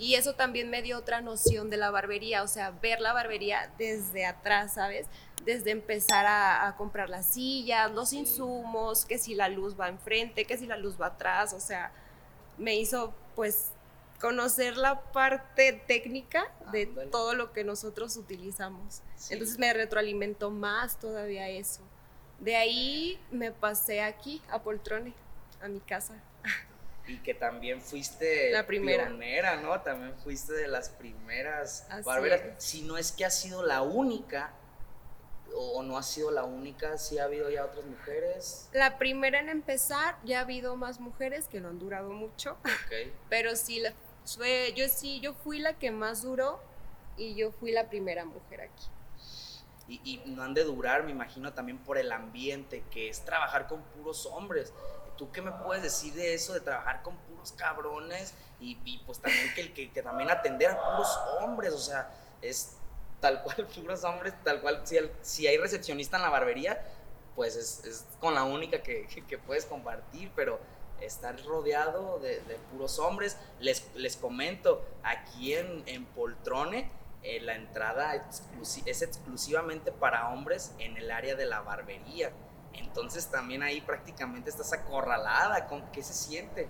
Y 0.00 0.14
eso 0.14 0.34
también 0.34 0.70
me 0.70 0.80
dio 0.80 0.96
otra 0.96 1.20
noción 1.20 1.68
de 1.68 1.76
la 1.76 1.90
barbería, 1.90 2.42
o 2.42 2.48
sea, 2.48 2.70
ver 2.70 3.02
la 3.02 3.12
barbería 3.12 3.70
desde 3.76 4.24
atrás, 4.24 4.74
¿sabes? 4.74 5.06
Desde 5.44 5.72
empezar 5.72 6.24
a, 6.24 6.66
a 6.66 6.76
comprar 6.76 7.10
las 7.10 7.26
sillas, 7.26 7.92
los 7.92 8.14
insumos, 8.14 9.04
que 9.04 9.18
si 9.18 9.34
la 9.34 9.50
luz 9.50 9.78
va 9.78 9.88
enfrente, 9.88 10.46
que 10.46 10.56
si 10.56 10.66
la 10.66 10.78
luz 10.78 10.98
va 10.98 11.08
atrás, 11.08 11.52
o 11.52 11.60
sea, 11.60 11.92
me 12.56 12.76
hizo 12.76 13.12
pues 13.36 13.72
conocer 14.20 14.78
la 14.78 15.00
parte 15.12 15.72
técnica 15.86 16.50
de 16.72 16.86
todo 16.86 17.34
lo 17.34 17.52
que 17.52 17.62
nosotros 17.62 18.16
utilizamos. 18.16 19.02
Entonces 19.28 19.58
me 19.58 19.70
retroalimentó 19.72 20.50
más 20.50 20.98
todavía 20.98 21.48
eso. 21.48 21.82
De 22.38 22.56
ahí 22.56 23.20
me 23.30 23.52
pasé 23.52 24.00
aquí 24.00 24.40
a 24.50 24.62
Poltrone, 24.62 25.12
a 25.62 25.68
mi 25.68 25.80
casa. 25.80 26.14
Y 27.10 27.18
que 27.18 27.34
también 27.34 27.80
fuiste 27.80 28.50
la 28.50 28.66
primera. 28.66 29.06
pionera, 29.06 29.56
¿no? 29.56 29.80
También 29.80 30.14
fuiste 30.18 30.52
de 30.52 30.68
las 30.68 30.88
primeras 30.90 31.86
barberas. 32.04 32.42
Si 32.58 32.82
no 32.82 32.96
es 32.96 33.12
que 33.12 33.24
ha 33.24 33.30
sido 33.30 33.64
la 33.64 33.82
única 33.82 34.54
o 35.54 35.82
no 35.82 35.96
ha 35.96 36.02
sido 36.02 36.30
la 36.30 36.44
única, 36.44 36.96
sí 36.98 37.18
ha 37.18 37.24
habido 37.24 37.50
ya 37.50 37.64
otras 37.64 37.84
mujeres. 37.84 38.68
La 38.72 38.98
primera 38.98 39.40
en 39.40 39.48
empezar, 39.48 40.16
ya 40.24 40.38
ha 40.38 40.42
habido 40.42 40.76
más 40.76 41.00
mujeres 41.00 41.48
que 41.48 41.60
no 41.60 41.68
han 41.68 41.78
durado 41.78 42.10
mucho. 42.10 42.56
Pero 43.28 43.56
sí, 43.56 43.82
fue, 44.24 44.72
yo 44.76 44.88
sí, 44.88 45.20
yo 45.20 45.34
fui 45.34 45.58
la 45.58 45.74
que 45.74 45.90
más 45.90 46.22
duró 46.22 46.60
y 47.16 47.34
yo 47.34 47.50
fui 47.52 47.72
la 47.72 47.88
primera 47.88 48.24
mujer 48.24 48.62
aquí. 48.62 48.86
Y, 49.88 50.00
y, 50.04 50.30
no 50.30 50.44
han 50.44 50.54
de 50.54 50.62
durar, 50.62 51.02
me 51.02 51.10
imagino, 51.10 51.52
también 51.52 51.78
por 51.78 51.98
el 51.98 52.12
ambiente, 52.12 52.84
que 52.92 53.08
es 53.08 53.24
trabajar 53.24 53.66
con 53.66 53.82
puros 53.82 54.24
hombres. 54.26 54.72
¿Tú 55.20 55.30
qué 55.32 55.42
me 55.42 55.52
puedes 55.52 55.82
decir 55.82 56.14
de 56.14 56.32
eso, 56.32 56.54
de 56.54 56.60
trabajar 56.60 57.02
con 57.02 57.14
puros 57.14 57.52
cabrones? 57.52 58.32
Y, 58.58 58.74
pues 59.04 59.18
también 59.18 59.52
que, 59.54 60.02
también 60.02 60.30
atender 60.30 60.70
a 60.70 60.82
puros 60.82 61.20
hombres, 61.42 61.74
o 61.74 61.78
sea, 61.78 62.10
es 62.40 62.78
tal 63.20 63.42
cual 63.44 63.66
puros 63.66 64.02
hombres, 64.04 64.32
tal 64.42 64.62
cual, 64.62 64.80
si, 64.84 64.96
si 65.20 65.46
hay 65.46 65.58
recepcionista 65.58 66.16
en 66.16 66.22
la 66.22 66.30
barbería, 66.30 66.82
pues 67.36 67.54
es, 67.54 68.06
con 68.18 68.34
la 68.34 68.44
única 68.44 68.82
que, 68.82 69.38
puedes 69.46 69.66
compartir, 69.66 70.32
pero 70.34 70.58
estar 71.02 71.38
rodeado 71.44 72.18
de, 72.20 72.40
puros 72.72 72.98
hombres, 72.98 73.36
les, 73.58 73.94
les 73.96 74.16
comento, 74.16 74.82
aquí 75.02 75.52
en, 75.52 75.82
en 75.84 76.06
Poltrone, 76.06 76.90
eh, 77.22 77.40
la 77.40 77.56
entrada 77.56 78.14
es 78.86 79.02
exclusivamente 79.02 79.92
para 79.92 80.30
hombres 80.30 80.72
en 80.78 80.96
el 80.96 81.10
área 81.10 81.34
de 81.34 81.44
la 81.44 81.60
barbería. 81.60 82.32
Entonces 82.74 83.26
también 83.30 83.62
ahí 83.62 83.80
prácticamente 83.80 84.50
estás 84.50 84.72
acorralada. 84.72 85.66
¿Con 85.66 85.82
qué 85.92 86.02
se 86.02 86.14
siente? 86.14 86.68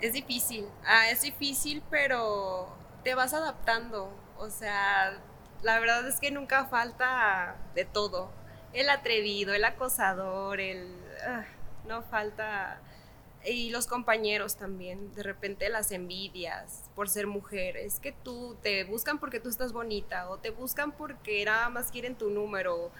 Es 0.00 0.12
difícil, 0.12 0.68
ah, 0.86 1.10
es 1.10 1.22
difícil, 1.22 1.82
pero 1.90 2.68
te 3.02 3.14
vas 3.14 3.34
adaptando. 3.34 4.12
O 4.38 4.48
sea, 4.50 5.18
la 5.62 5.80
verdad 5.80 6.06
es 6.06 6.20
que 6.20 6.30
nunca 6.30 6.66
falta 6.66 7.56
de 7.74 7.84
todo. 7.84 8.30
El 8.72 8.90
atrevido, 8.90 9.54
el 9.54 9.64
acosador, 9.64 10.60
el... 10.60 10.94
Ah, 11.26 11.44
no 11.86 12.02
falta... 12.02 12.80
Y 13.44 13.70
los 13.70 13.86
compañeros 13.86 14.56
también, 14.56 15.14
de 15.14 15.22
repente 15.22 15.68
las 15.68 15.92
envidias 15.92 16.90
por 16.94 17.08
ser 17.08 17.26
mujer. 17.26 17.76
Es 17.76 17.98
que 17.98 18.12
tú 18.12 18.56
te 18.62 18.84
buscan 18.84 19.18
porque 19.18 19.40
tú 19.40 19.48
estás 19.48 19.72
bonita 19.72 20.28
o 20.28 20.38
te 20.38 20.50
buscan 20.50 20.92
porque 20.92 21.44
nada 21.44 21.68
más 21.70 21.90
quieren 21.90 22.16
tu 22.16 22.30
número. 22.30 22.90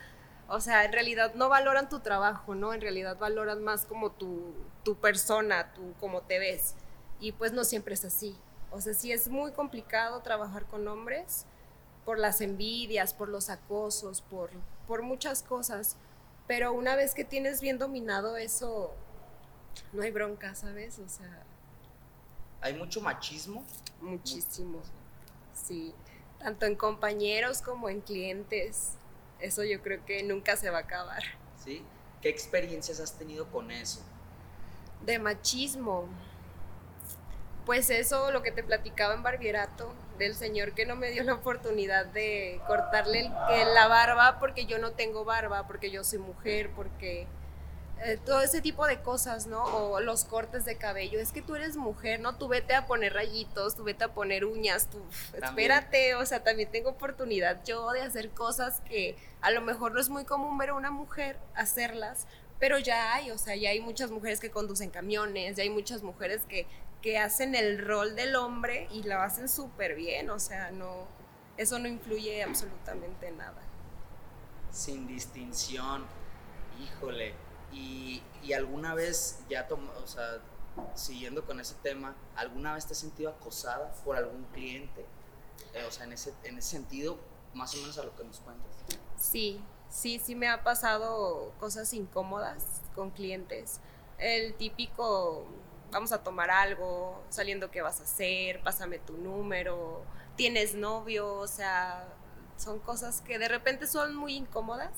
O 0.48 0.60
sea, 0.60 0.84
en 0.84 0.92
realidad 0.92 1.34
no 1.34 1.50
valoran 1.50 1.90
tu 1.90 2.00
trabajo, 2.00 2.54
¿no? 2.54 2.72
En 2.72 2.80
realidad 2.80 3.18
valoran 3.18 3.62
más 3.62 3.84
como 3.84 4.12
tu, 4.12 4.54
tu 4.82 4.96
persona, 4.96 5.72
tú 5.74 5.94
cómo 6.00 6.22
te 6.22 6.38
ves. 6.38 6.74
Y 7.20 7.32
pues 7.32 7.52
no 7.52 7.64
siempre 7.64 7.94
es 7.94 8.04
así. 8.04 8.34
O 8.70 8.80
sea, 8.80 8.94
sí 8.94 9.12
es 9.12 9.28
muy 9.28 9.52
complicado 9.52 10.20
trabajar 10.20 10.64
con 10.64 10.88
hombres 10.88 11.44
por 12.06 12.18
las 12.18 12.40
envidias, 12.40 13.12
por 13.12 13.28
los 13.28 13.50
acosos, 13.50 14.22
por, 14.22 14.50
por 14.86 15.02
muchas 15.02 15.42
cosas. 15.42 15.96
Pero 16.46 16.72
una 16.72 16.96
vez 16.96 17.14
que 17.14 17.24
tienes 17.24 17.60
bien 17.60 17.78
dominado 17.78 18.38
eso, 18.38 18.94
no 19.92 20.02
hay 20.02 20.10
bronca, 20.10 20.54
¿sabes? 20.54 20.98
O 20.98 21.08
sea... 21.08 21.42
¿Hay 22.62 22.72
mucho 22.74 23.02
machismo? 23.02 23.62
Muchísimo, 24.00 24.80
sí. 25.52 25.94
Tanto 26.38 26.64
en 26.66 26.74
compañeros 26.74 27.60
como 27.60 27.88
en 27.90 28.00
clientes. 28.00 28.97
Eso 29.40 29.64
yo 29.64 29.82
creo 29.82 30.04
que 30.04 30.22
nunca 30.22 30.56
se 30.56 30.70
va 30.70 30.78
a 30.78 30.82
acabar. 30.82 31.22
¿Sí? 31.64 31.84
¿Qué 32.20 32.28
experiencias 32.28 33.00
has 33.00 33.16
tenido 33.16 33.46
con 33.50 33.70
eso? 33.70 34.02
De 35.04 35.18
machismo. 35.18 36.08
Pues 37.64 37.90
eso, 37.90 38.30
lo 38.32 38.42
que 38.42 38.50
te 38.50 38.64
platicaba 38.64 39.14
en 39.14 39.22
Barbierato, 39.22 39.92
del 40.18 40.34
señor 40.34 40.72
que 40.72 40.86
no 40.86 40.96
me 40.96 41.10
dio 41.10 41.22
la 41.22 41.34
oportunidad 41.34 42.06
de 42.06 42.60
cortarle 42.66 43.30
la 43.74 43.86
barba 43.88 44.38
porque 44.38 44.66
yo 44.66 44.78
no 44.78 44.92
tengo 44.92 45.24
barba, 45.24 45.66
porque 45.66 45.90
yo 45.90 46.02
soy 46.02 46.18
mujer, 46.18 46.70
porque 46.74 47.26
eh, 48.04 48.18
todo 48.24 48.40
ese 48.40 48.60
tipo 48.60 48.86
de 48.86 49.00
cosas, 49.00 49.46
¿no? 49.46 49.64
O 49.64 50.00
los 50.00 50.24
cortes 50.24 50.64
de 50.64 50.76
cabello. 50.76 51.18
Es 51.20 51.32
que 51.32 51.42
tú 51.42 51.54
eres 51.54 51.76
mujer, 51.76 52.20
¿no? 52.20 52.36
Tú 52.36 52.48
vete 52.48 52.74
a 52.74 52.86
poner 52.86 53.14
rayitos, 53.14 53.76
tú 53.76 53.84
vete 53.84 54.04
a 54.04 54.14
poner 54.14 54.44
uñas, 54.44 54.88
tú 54.90 55.00
espérate, 55.34 56.14
o 56.14 56.24
sea, 56.26 56.42
también 56.42 56.70
tengo 56.70 56.90
oportunidad 56.90 57.62
yo 57.64 57.90
de 57.92 58.02
hacer 58.02 58.30
cosas 58.30 58.80
que 58.80 59.16
a 59.40 59.50
lo 59.50 59.60
mejor 59.60 59.92
no 59.92 60.00
es 60.00 60.08
muy 60.08 60.24
común 60.24 60.58
ver 60.58 60.70
a 60.70 60.74
una 60.74 60.90
mujer 60.90 61.38
hacerlas, 61.54 62.26
pero 62.58 62.78
ya 62.78 63.14
hay, 63.14 63.30
o 63.30 63.38
sea, 63.38 63.54
ya 63.56 63.70
hay 63.70 63.80
muchas 63.80 64.10
mujeres 64.10 64.40
que 64.40 64.50
conducen 64.50 64.90
camiones, 64.90 65.56
ya 65.56 65.62
hay 65.62 65.70
muchas 65.70 66.02
mujeres 66.02 66.42
que 66.48 66.66
que 67.02 67.18
hacen 67.18 67.54
el 67.54 67.84
rol 67.84 68.16
del 68.16 68.36
hombre 68.36 68.88
y 68.90 69.02
lo 69.04 69.20
hacen 69.20 69.48
súper 69.48 69.94
bien, 69.94 70.30
o 70.30 70.38
sea, 70.38 70.70
no, 70.70 71.06
eso 71.56 71.78
no 71.78 71.88
influye 71.88 72.42
absolutamente 72.42 73.30
nada. 73.30 73.62
Sin 74.72 75.06
distinción, 75.06 76.04
híjole, 76.82 77.34
y, 77.72 78.22
alguna 78.56 78.94
vez 78.94 79.40
ya 79.50 79.68
tomó, 79.68 79.92
o 80.02 80.06
sea, 80.06 80.38
siguiendo 80.94 81.44
con 81.44 81.60
ese 81.60 81.74
tema, 81.82 82.16
¿alguna 82.34 82.72
vez 82.72 82.86
te 82.86 82.94
has 82.94 82.98
sentido 82.98 83.30
acosada 83.30 83.92
por 84.04 84.16
algún 84.16 84.44
cliente? 84.54 85.04
Eh, 85.74 85.84
o 85.86 85.90
sea, 85.90 86.04
en 86.04 86.14
ese, 86.14 86.32
en 86.44 86.56
ese 86.56 86.70
sentido, 86.70 87.18
más 87.52 87.74
o 87.74 87.78
menos 87.78 87.98
a 87.98 88.04
lo 88.04 88.16
que 88.16 88.24
nos 88.24 88.40
cuentas. 88.40 88.70
Sí, 89.18 89.60
sí, 89.90 90.18
sí 90.18 90.34
me 90.34 90.48
ha 90.48 90.64
pasado 90.64 91.52
cosas 91.60 91.92
incómodas 91.92 92.80
con 92.94 93.10
clientes. 93.10 93.80
El 94.16 94.54
típico, 94.54 95.46
vamos 95.90 96.12
a 96.12 96.22
tomar 96.22 96.50
algo, 96.50 97.22
saliendo 97.28 97.70
qué 97.70 97.82
vas 97.82 98.00
a 98.00 98.04
hacer, 98.04 98.62
pásame 98.62 98.98
tu 98.98 99.16
número, 99.18 100.02
tienes 100.36 100.74
novio, 100.74 101.34
o 101.34 101.46
sea, 101.46 102.08
son 102.56 102.78
cosas 102.78 103.20
que 103.20 103.38
de 103.38 103.48
repente 103.48 103.86
son 103.86 104.14
muy 104.14 104.34
incómodas, 104.34 104.92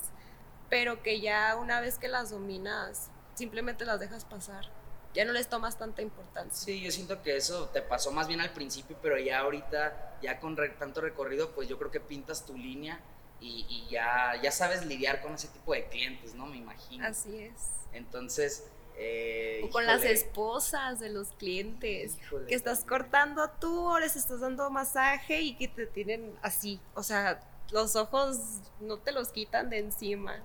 pero 0.71 1.03
que 1.03 1.21
ya 1.21 1.57
una 1.57 1.81
vez 1.81 1.99
que 1.99 2.09
las 2.09 2.31
dominas, 2.31 3.11
simplemente 3.35 3.85
las 3.85 4.01
dejas 4.01 4.25
pasar. 4.25 4.65
Ya 5.13 5.25
no 5.25 5.33
les 5.33 5.49
tomas 5.49 5.77
tanta 5.77 6.03
importancia. 6.03 6.57
Sí, 6.57 6.81
yo 6.81 6.93
siento 6.93 7.21
que 7.21 7.37
eso 7.37 7.69
te 7.71 7.83
pasó 7.83 8.13
más 8.13 8.29
bien 8.29 8.41
al 8.41 8.53
principio, 8.53 8.97
pero 9.03 9.19
ya 9.19 9.41
ahorita, 9.41 10.19
ya 10.23 10.39
con 10.39 10.57
tanto 10.79 11.01
recorrido, 11.01 11.51
pues 11.51 11.69
yo 11.69 11.77
creo 11.79 11.91
que 11.91 11.99
pintas 11.99 12.47
tu 12.47 12.57
línea 12.57 13.01
y, 13.41 13.89
ya, 13.91 14.41
ya 14.41 14.53
sabes 14.53 14.85
lidiar 14.87 15.21
con 15.21 15.35
ese 15.35 15.49
tipo 15.49 15.73
de 15.73 15.87
clientes, 15.89 16.35
¿no? 16.35 16.47
Me 16.47 16.59
imagino. 16.59 17.05
Así 17.07 17.39
es. 17.39 17.71
Entonces, 17.93 18.69
eh, 18.97 19.63
o 19.65 19.71
con 19.71 19.87
las 19.87 20.05
esposas 20.05 21.01
de 21.01 21.09
los 21.09 21.33
clientes, 21.33 22.19
que 22.47 22.55
estás 22.55 22.85
cortando 22.85 23.51
tú 23.59 23.89
o 23.89 23.99
les 23.99 24.15
estás 24.15 24.41
dando 24.41 24.71
masaje 24.71 25.41
y 25.41 25.57
que 25.57 25.67
te 25.67 25.87
tienen 25.87 26.39
así, 26.43 26.81
o 26.95 27.03
sea, 27.03 27.41
los 27.73 27.97
ojos 27.97 28.61
no 28.81 28.99
te 28.99 29.11
los 29.11 29.31
quitan 29.31 29.71
de 29.71 29.79
encima. 29.79 30.41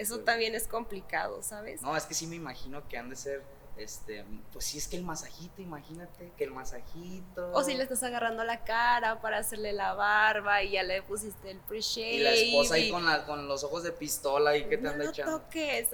Eso 0.00 0.20
también 0.20 0.54
es 0.54 0.66
complicado, 0.66 1.42
¿sabes? 1.42 1.82
No, 1.82 1.94
es 1.94 2.06
que 2.06 2.14
sí 2.14 2.26
me 2.26 2.36
imagino 2.36 2.88
que 2.88 2.96
han 2.96 3.10
de 3.10 3.16
ser 3.16 3.42
este, 3.76 4.24
pues 4.52 4.64
si 4.66 4.78
es 4.78 4.88
que 4.88 4.96
el 4.96 5.04
masajito, 5.04 5.62
imagínate, 5.62 6.32
que 6.36 6.44
el 6.44 6.50
masajito. 6.50 7.50
O 7.52 7.62
si 7.62 7.74
le 7.74 7.82
estás 7.82 8.02
agarrando 8.02 8.44
la 8.44 8.64
cara 8.64 9.20
para 9.20 9.38
hacerle 9.38 9.72
la 9.72 9.94
barba 9.94 10.62
y 10.62 10.72
ya 10.72 10.82
le 10.82 11.02
pusiste 11.02 11.50
el 11.50 11.58
pre-shave. 11.58 12.14
Y 12.14 12.18
la 12.22 12.32
esposa 12.32 12.74
ahí 12.74 12.90
con, 12.90 13.04
con 13.26 13.48
los 13.48 13.64
ojos 13.64 13.82
de 13.82 13.92
pistola 13.92 14.56
y 14.56 14.64
que 14.64 14.76
te 14.76 14.88
anda 14.88 15.04
echando. 15.06 15.40
toques. 15.40 15.88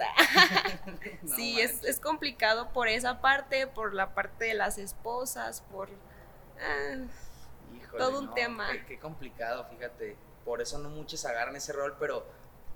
sí, 1.37 1.61
es, 1.61 1.85
es, 1.85 2.01
complicado 2.01 2.73
por 2.73 2.89
esa 2.89 3.21
parte, 3.21 3.67
por 3.67 3.95
la 3.95 4.15
parte 4.15 4.47
de 4.47 4.55
las 4.55 4.79
esposas, 4.79 5.63
por. 5.71 5.89
Ah, 6.61 7.07
todo 7.99 8.21
un 8.21 8.35
tema. 8.35 8.71
Qué, 8.73 8.85
qué 8.87 8.99
complicado, 8.99 9.65
fíjate. 9.71 10.17
Por 10.45 10.61
eso 10.61 10.79
no 10.79 10.91
muchos 10.91 11.25
agarran 11.25 11.57
ese 11.57 11.73
rol, 11.73 11.97
pero 11.99 12.25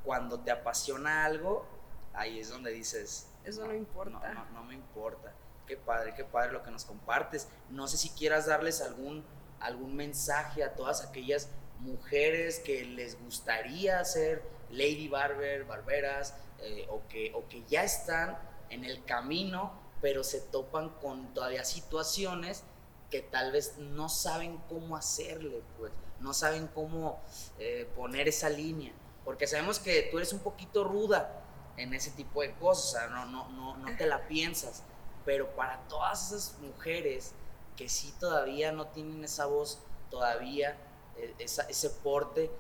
cuando 0.05 0.41
te 0.41 0.51
apasiona 0.51 1.25
algo, 1.25 1.67
ahí 2.15 2.41
es 2.41 2.51
donde 2.51 2.73
dices, 2.73 3.29
eso 3.45 3.67
no, 3.67 3.75
importa. 3.75 4.33
No, 4.33 4.45
no, 4.53 4.65
me 4.65 4.75
importa. 4.75 5.33
Qué 5.67 5.77
padre, 5.77 6.15
qué 6.15 6.25
padre 6.25 6.53
lo 6.53 6.63
que 6.63 6.71
nos 6.71 6.85
compartes. 6.85 7.49
No 7.69 7.87
sé 7.87 7.97
si 7.97 8.11
quieras 8.11 8.47
darles 8.47 8.81
algún, 8.81 9.25
algún 9.61 9.95
mensaje 9.97 10.65
a 10.65 10.75
todas 10.75 11.05
aquellas 11.05 11.49
mujeres 11.79 12.59
que 12.59 12.85
les 12.85 13.21
gustaría 13.23 14.05
ser 14.05 14.43
lady 14.71 15.09
barber, 15.09 15.65
barberas, 15.65 16.35
eh, 16.61 16.87
o, 16.91 17.07
que, 17.09 17.33
o 17.35 17.49
que 17.49 17.65
ya 17.69 17.85
están 17.85 18.37
en 18.69 18.85
el 18.85 19.05
camino, 19.05 19.73
pero 20.01 20.25
se 20.25 20.41
topan 20.41 20.91
con 21.01 21.33
todavía 21.35 21.65
situaciones 21.65 22.65
que 23.11 23.23
tal 23.23 23.53
vez 23.53 23.77
no 23.79 24.09
saben 24.09 24.59
cómo 24.69 24.97
hacerle, 24.97 25.63
pues, 25.79 25.93
no 26.21 26.33
saben 26.33 26.69
cómo 26.69 27.21
eh, 27.59 27.89
poner 27.97 28.29
esa 28.29 28.49
línea, 28.49 28.93
porque 29.31 29.47
sabemos 29.47 29.79
que 29.79 30.09
tú 30.11 30.17
eres 30.17 30.33
un 30.33 30.41
poquito 30.41 30.83
ruda, 30.83 31.41
en 31.77 31.95
ese 31.95 32.11
tipo 32.11 32.43
de 32.43 32.53
cosas, 32.55 32.85
o 32.85 32.99
sea, 32.99 33.07
no, 33.11 33.27
no, 33.27 33.49
no, 33.51 33.77
no 33.77 33.97
te 33.97 34.05
la 34.05 34.27
piensas. 34.27 34.83
Pero 35.25 35.55
para 35.55 35.79
todas 35.87 36.33
esas 36.33 36.59
mujeres 36.59 37.33
que 37.77 37.89
sí 37.89 38.13
todavía 38.19 38.73
no 38.73 38.89
tienen 38.89 39.23
esa 39.23 39.47
voz, 39.47 39.85
todavía 40.11 40.77
eh, 41.17 41.33
ese 41.39 41.91
porte, 42.03 42.51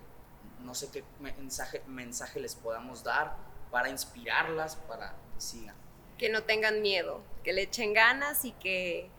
no 0.61 0.77
sé 0.77 0.93
qué 0.93 1.03
mensaje, 1.19 1.83
mensaje 1.89 2.39
les 2.39 2.55
podamos 2.55 3.03
dar 3.03 3.35
para 3.73 3.89
inspirarlas, 3.89 4.77
para 4.77 5.11
que 5.35 5.41
sigan. 5.41 5.75
Que 6.19 6.29
no 6.29 6.45
tengan 6.45 6.83
miedo, 6.83 7.21
que 7.43 7.53
le 7.53 7.63
echen 7.63 7.95
ganas 7.95 8.45
y 8.45 8.53
que 8.53 9.11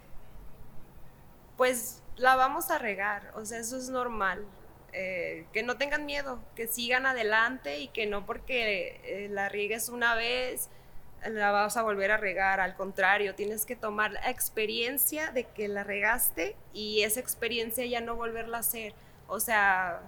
pues 1.58 2.02
la 2.16 2.38
vamos 2.38 2.72
a 2.72 2.78
regar, 2.78 3.34
o 3.36 3.44
sea, 3.44 3.60
eso 3.60 3.76
es 3.76 3.90
normal. 3.90 4.48
Eh, 4.94 5.46
que 5.54 5.64
no 5.64 5.78
tengan 5.78 6.06
miedo, 6.06 6.40
que 6.56 6.68
sigan 6.68 7.06
adelante 7.06 7.80
y 7.80 7.88
que 7.88 8.08
no 8.08 8.26
porque 8.26 9.00
eh, 9.04 9.30
la 9.30 9.48
riegues 9.48 9.88
una 9.88 10.16
vez 10.16 10.70
la 11.30 11.52
vas 11.52 11.78
a 11.78 11.84
volver 11.84 12.12
a 12.12 12.18
regar, 12.18 12.60
al 12.60 12.76
contrario, 12.76 13.36
tienes 13.36 13.66
que 13.66 13.76
tomar 13.76 14.12
la 14.12 14.30
experiencia 14.30 15.32
de 15.32 15.44
que 15.44 15.68
la 15.68 15.84
regaste 15.84 16.56
y 16.74 17.04
esa 17.04 17.20
experiencia 17.20 17.86
ya 17.86 18.02
no 18.02 18.16
volverla 18.16 18.58
a 18.58 18.62
hacer. 18.62 18.94
O 19.28 19.40
sea, 19.40 20.02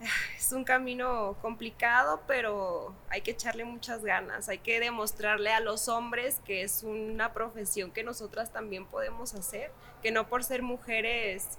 es 0.38 0.52
un 0.52 0.64
camino 0.64 1.36
complicado, 1.42 2.22
pero 2.26 2.94
hay 3.10 3.20
que 3.20 3.32
echarle 3.32 3.64
muchas 3.64 4.04
ganas, 4.04 4.48
hay 4.48 4.58
que 4.58 4.80
demostrarle 4.80 5.52
a 5.52 5.60
los 5.60 5.88
hombres 5.88 6.40
que 6.44 6.62
es 6.62 6.82
una 6.82 7.32
profesión 7.32 7.90
que 7.90 8.02
nosotras 8.02 8.52
también 8.52 8.86
podemos 8.86 9.34
hacer, 9.34 9.70
que 10.02 10.10
no 10.10 10.28
por 10.28 10.44
ser 10.44 10.62
mujeres 10.62 11.58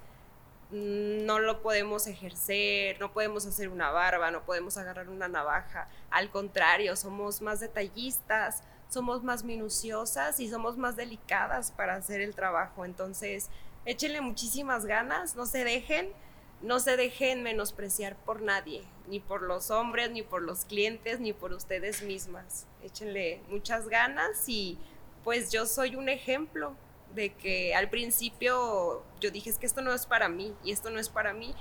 no 0.70 1.38
lo 1.38 1.62
podemos 1.62 2.06
ejercer, 2.06 3.00
no 3.00 3.12
podemos 3.12 3.46
hacer 3.46 3.68
una 3.68 3.90
barba, 3.90 4.30
no 4.30 4.44
podemos 4.44 4.76
agarrar 4.76 5.08
una 5.08 5.28
navaja. 5.28 5.88
Al 6.10 6.30
contrario, 6.30 6.94
somos 6.96 7.40
más 7.40 7.60
detallistas, 7.60 8.62
somos 8.88 9.22
más 9.22 9.44
minuciosas 9.44 10.40
y 10.40 10.48
somos 10.48 10.76
más 10.76 10.96
delicadas 10.96 11.72
para 11.72 11.94
hacer 11.94 12.20
el 12.20 12.34
trabajo. 12.34 12.84
Entonces, 12.84 13.48
échenle 13.86 14.20
muchísimas 14.20 14.84
ganas, 14.84 15.36
no 15.36 15.46
se 15.46 15.64
dejen, 15.64 16.12
no 16.60 16.80
se 16.80 16.96
dejen 16.96 17.42
menospreciar 17.42 18.16
por 18.16 18.42
nadie, 18.42 18.84
ni 19.06 19.20
por 19.20 19.42
los 19.42 19.70
hombres, 19.70 20.10
ni 20.10 20.22
por 20.22 20.42
los 20.42 20.66
clientes, 20.66 21.18
ni 21.20 21.32
por 21.32 21.52
ustedes 21.52 22.02
mismas. 22.02 22.66
Échenle 22.82 23.40
muchas 23.48 23.88
ganas 23.88 24.48
y 24.48 24.78
pues 25.24 25.50
yo 25.50 25.64
soy 25.64 25.96
un 25.96 26.08
ejemplo 26.08 26.74
de 27.14 27.34
que 27.34 27.74
al 27.74 27.88
principio 27.88 29.02
yo 29.20 29.30
dije 29.30 29.50
es 29.50 29.58
que 29.58 29.66
esto 29.66 29.82
no 29.82 29.92
es 29.92 30.06
para 30.06 30.28
mí 30.28 30.54
y 30.64 30.72
esto 30.72 30.90
no 30.90 30.98
es 30.98 31.08
para 31.08 31.32
mí, 31.32 31.54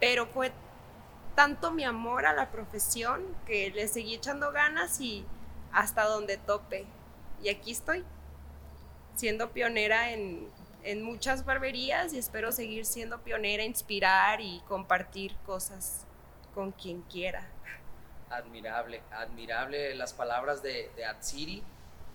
pero 0.00 0.26
fue 0.26 0.52
tanto 1.34 1.70
mi 1.70 1.84
amor 1.84 2.26
a 2.26 2.32
la 2.32 2.50
profesión 2.50 3.22
que 3.46 3.70
le 3.70 3.88
seguí 3.88 4.14
echando 4.14 4.52
ganas 4.52 5.00
y 5.00 5.24
hasta 5.72 6.04
donde 6.04 6.38
tope. 6.38 6.86
Y 7.42 7.50
aquí 7.50 7.72
estoy, 7.72 8.04
siendo 9.14 9.50
pionera 9.50 10.12
en, 10.12 10.48
en 10.82 11.02
muchas 11.02 11.44
barberías 11.44 12.12
y 12.12 12.18
espero 12.18 12.52
seguir 12.52 12.86
siendo 12.86 13.20
pionera, 13.22 13.64
inspirar 13.64 14.40
y 14.40 14.62
compartir 14.68 15.36
cosas 15.44 16.06
con 16.54 16.72
quien 16.72 17.02
quiera. 17.02 17.46
Admirable, 18.30 19.02
admirable 19.12 19.94
las 19.94 20.12
palabras 20.14 20.62
de, 20.62 20.90
de 20.96 21.04
Atsiri 21.04 21.62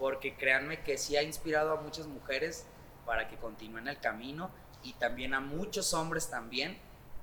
porque 0.02 0.34
créanme 0.34 0.82
que 0.82 0.98
sí 0.98 1.16
ha 1.16 1.22
inspirado 1.22 1.74
a 1.74 1.76
muchas 1.80 2.08
mujeres 2.08 2.66
para 3.06 3.28
que 3.28 3.38
continúen 3.38 3.88
el 3.88 4.00
camino 4.00 4.50
y 4.82 4.94
también 4.94 5.36
a 5.36 5.40
muchos 5.40 5.94
hombres 5.94 6.28
también 6.28 6.76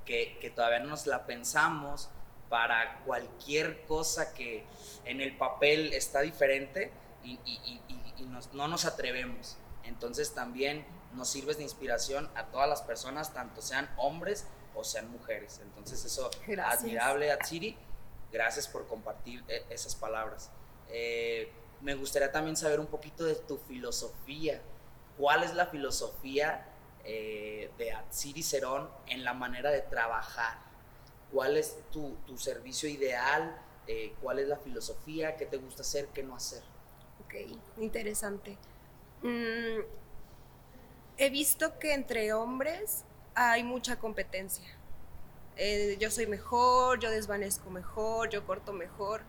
que, 0.04 0.38
que 0.40 0.48
todavía 0.48 0.78
no 0.78 0.90
nos 0.90 1.08
la 1.08 1.26
pensamos 1.26 2.08
para 2.48 3.00
cualquier 3.00 3.84
cosa 3.86 4.32
que 4.32 4.64
en 5.04 5.20
el 5.20 5.36
papel 5.36 5.92
está 5.92 6.20
diferente 6.20 6.92
y, 7.24 7.40
y, 7.44 7.82
y, 7.88 8.24
no 8.52 8.68
nos 8.68 8.84
atrevemos. 8.84 9.56
Entonces 9.82 10.32
también 10.32 10.86
nos 11.14 11.28
sirves 11.28 11.56
de 11.56 11.64
inspiración 11.64 12.30
a 12.36 12.44
todas 12.46 12.68
las 12.68 12.82
personas, 12.82 13.34
tanto 13.34 13.60
sean 13.60 13.92
hombres 13.96 14.46
o 14.76 14.84
sean 14.84 15.10
mujeres. 15.10 15.60
Entonces 15.64 16.04
eso, 16.04 16.30
Gracias. 16.46 16.80
admirable, 16.80 17.32
Atsiri. 17.32 17.76
Gracias 18.30 18.68
por 18.68 18.86
compartir 18.86 19.42
eh, 19.48 19.64
esas 19.68 19.96
palabras. 19.96 20.52
Eh, 20.90 21.52
me 21.80 21.94
gustaría 21.94 22.32
también 22.32 22.56
saber 22.56 22.80
un 22.80 22.86
poquito 22.86 23.24
de 23.24 23.34
tu 23.34 23.58
filosofía. 23.58 24.60
¿Cuál 25.16 25.42
es 25.42 25.54
la 25.54 25.66
filosofía 25.66 26.66
eh, 27.04 27.70
de 27.78 27.92
Atsiri 27.92 28.42
Cerón 28.42 28.88
en 29.06 29.24
la 29.24 29.34
manera 29.34 29.70
de 29.70 29.82
trabajar? 29.82 30.58
¿Cuál 31.32 31.56
es 31.56 31.78
tu, 31.90 32.16
servicio 32.36 32.88
ideal? 32.88 33.60
Eh, 33.86 34.14
¿Cuál 34.20 34.38
es 34.38 34.48
la 34.48 34.56
filosofía? 34.56 35.36
¿Qué 35.36 35.46
te 35.46 35.56
gusta 35.56 35.82
hacer? 35.82 36.08
¿Qué 36.08 36.22
no 36.22 36.34
hacer? 36.34 36.62
Ok, 37.24 37.34
interesante. 37.78 38.56
Mm, 39.22 39.80
he 41.16 41.30
visto 41.30 41.78
que 41.78 41.94
entre 41.94 42.32
hombres 42.32 43.04
hay 43.34 43.62
mucha 43.62 43.98
competencia. 43.98 44.68
Eh, 45.56 45.96
yo 46.00 46.10
soy 46.10 46.26
mejor, 46.26 47.00
yo 47.00 47.10
desvanezco 47.10 47.70
mejor, 47.70 48.30
yo 48.30 48.46
corto 48.46 48.72
mejor 48.72 49.22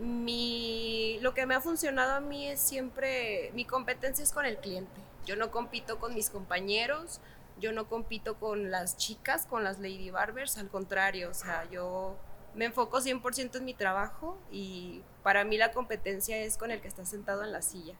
mi, 0.00 1.18
lo 1.20 1.34
que 1.34 1.46
me 1.46 1.54
ha 1.54 1.60
funcionado 1.60 2.12
a 2.12 2.20
mí 2.20 2.48
es 2.48 2.60
siempre, 2.60 3.50
mi 3.54 3.64
competencia 3.64 4.22
es 4.22 4.32
con 4.32 4.46
el 4.46 4.56
cliente. 4.58 5.00
Yo 5.24 5.36
no 5.36 5.50
compito 5.50 5.98
con 5.98 6.14
mis 6.14 6.30
compañeros, 6.30 7.20
yo 7.60 7.72
no 7.72 7.88
compito 7.88 8.36
con 8.36 8.70
las 8.70 8.96
chicas, 8.96 9.46
con 9.46 9.64
las 9.64 9.78
lady 9.78 10.10
barbers, 10.10 10.58
al 10.58 10.68
contrario, 10.68 11.30
o 11.30 11.34
sea, 11.34 11.68
yo 11.70 12.16
me 12.54 12.66
enfoco 12.66 13.00
100% 13.00 13.56
en 13.56 13.64
mi 13.64 13.74
trabajo 13.74 14.38
y 14.50 15.02
para 15.22 15.44
mí 15.44 15.58
la 15.58 15.72
competencia 15.72 16.38
es 16.38 16.56
con 16.56 16.70
el 16.70 16.80
que 16.80 16.88
está 16.88 17.04
sentado 17.04 17.44
en 17.44 17.52
la 17.52 17.62
silla. 17.62 17.94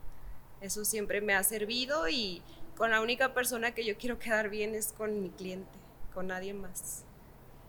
Eso 0.60 0.84
siempre 0.84 1.20
me 1.20 1.34
ha 1.34 1.44
servido 1.44 2.08
y 2.08 2.42
con 2.76 2.90
la 2.90 3.00
única 3.00 3.34
persona 3.34 3.72
que 3.72 3.84
yo 3.84 3.96
quiero 3.96 4.18
quedar 4.18 4.48
bien 4.48 4.74
es 4.74 4.92
con 4.92 5.20
mi 5.20 5.30
cliente, 5.30 5.78
con 6.14 6.28
nadie 6.28 6.54
más. 6.54 7.04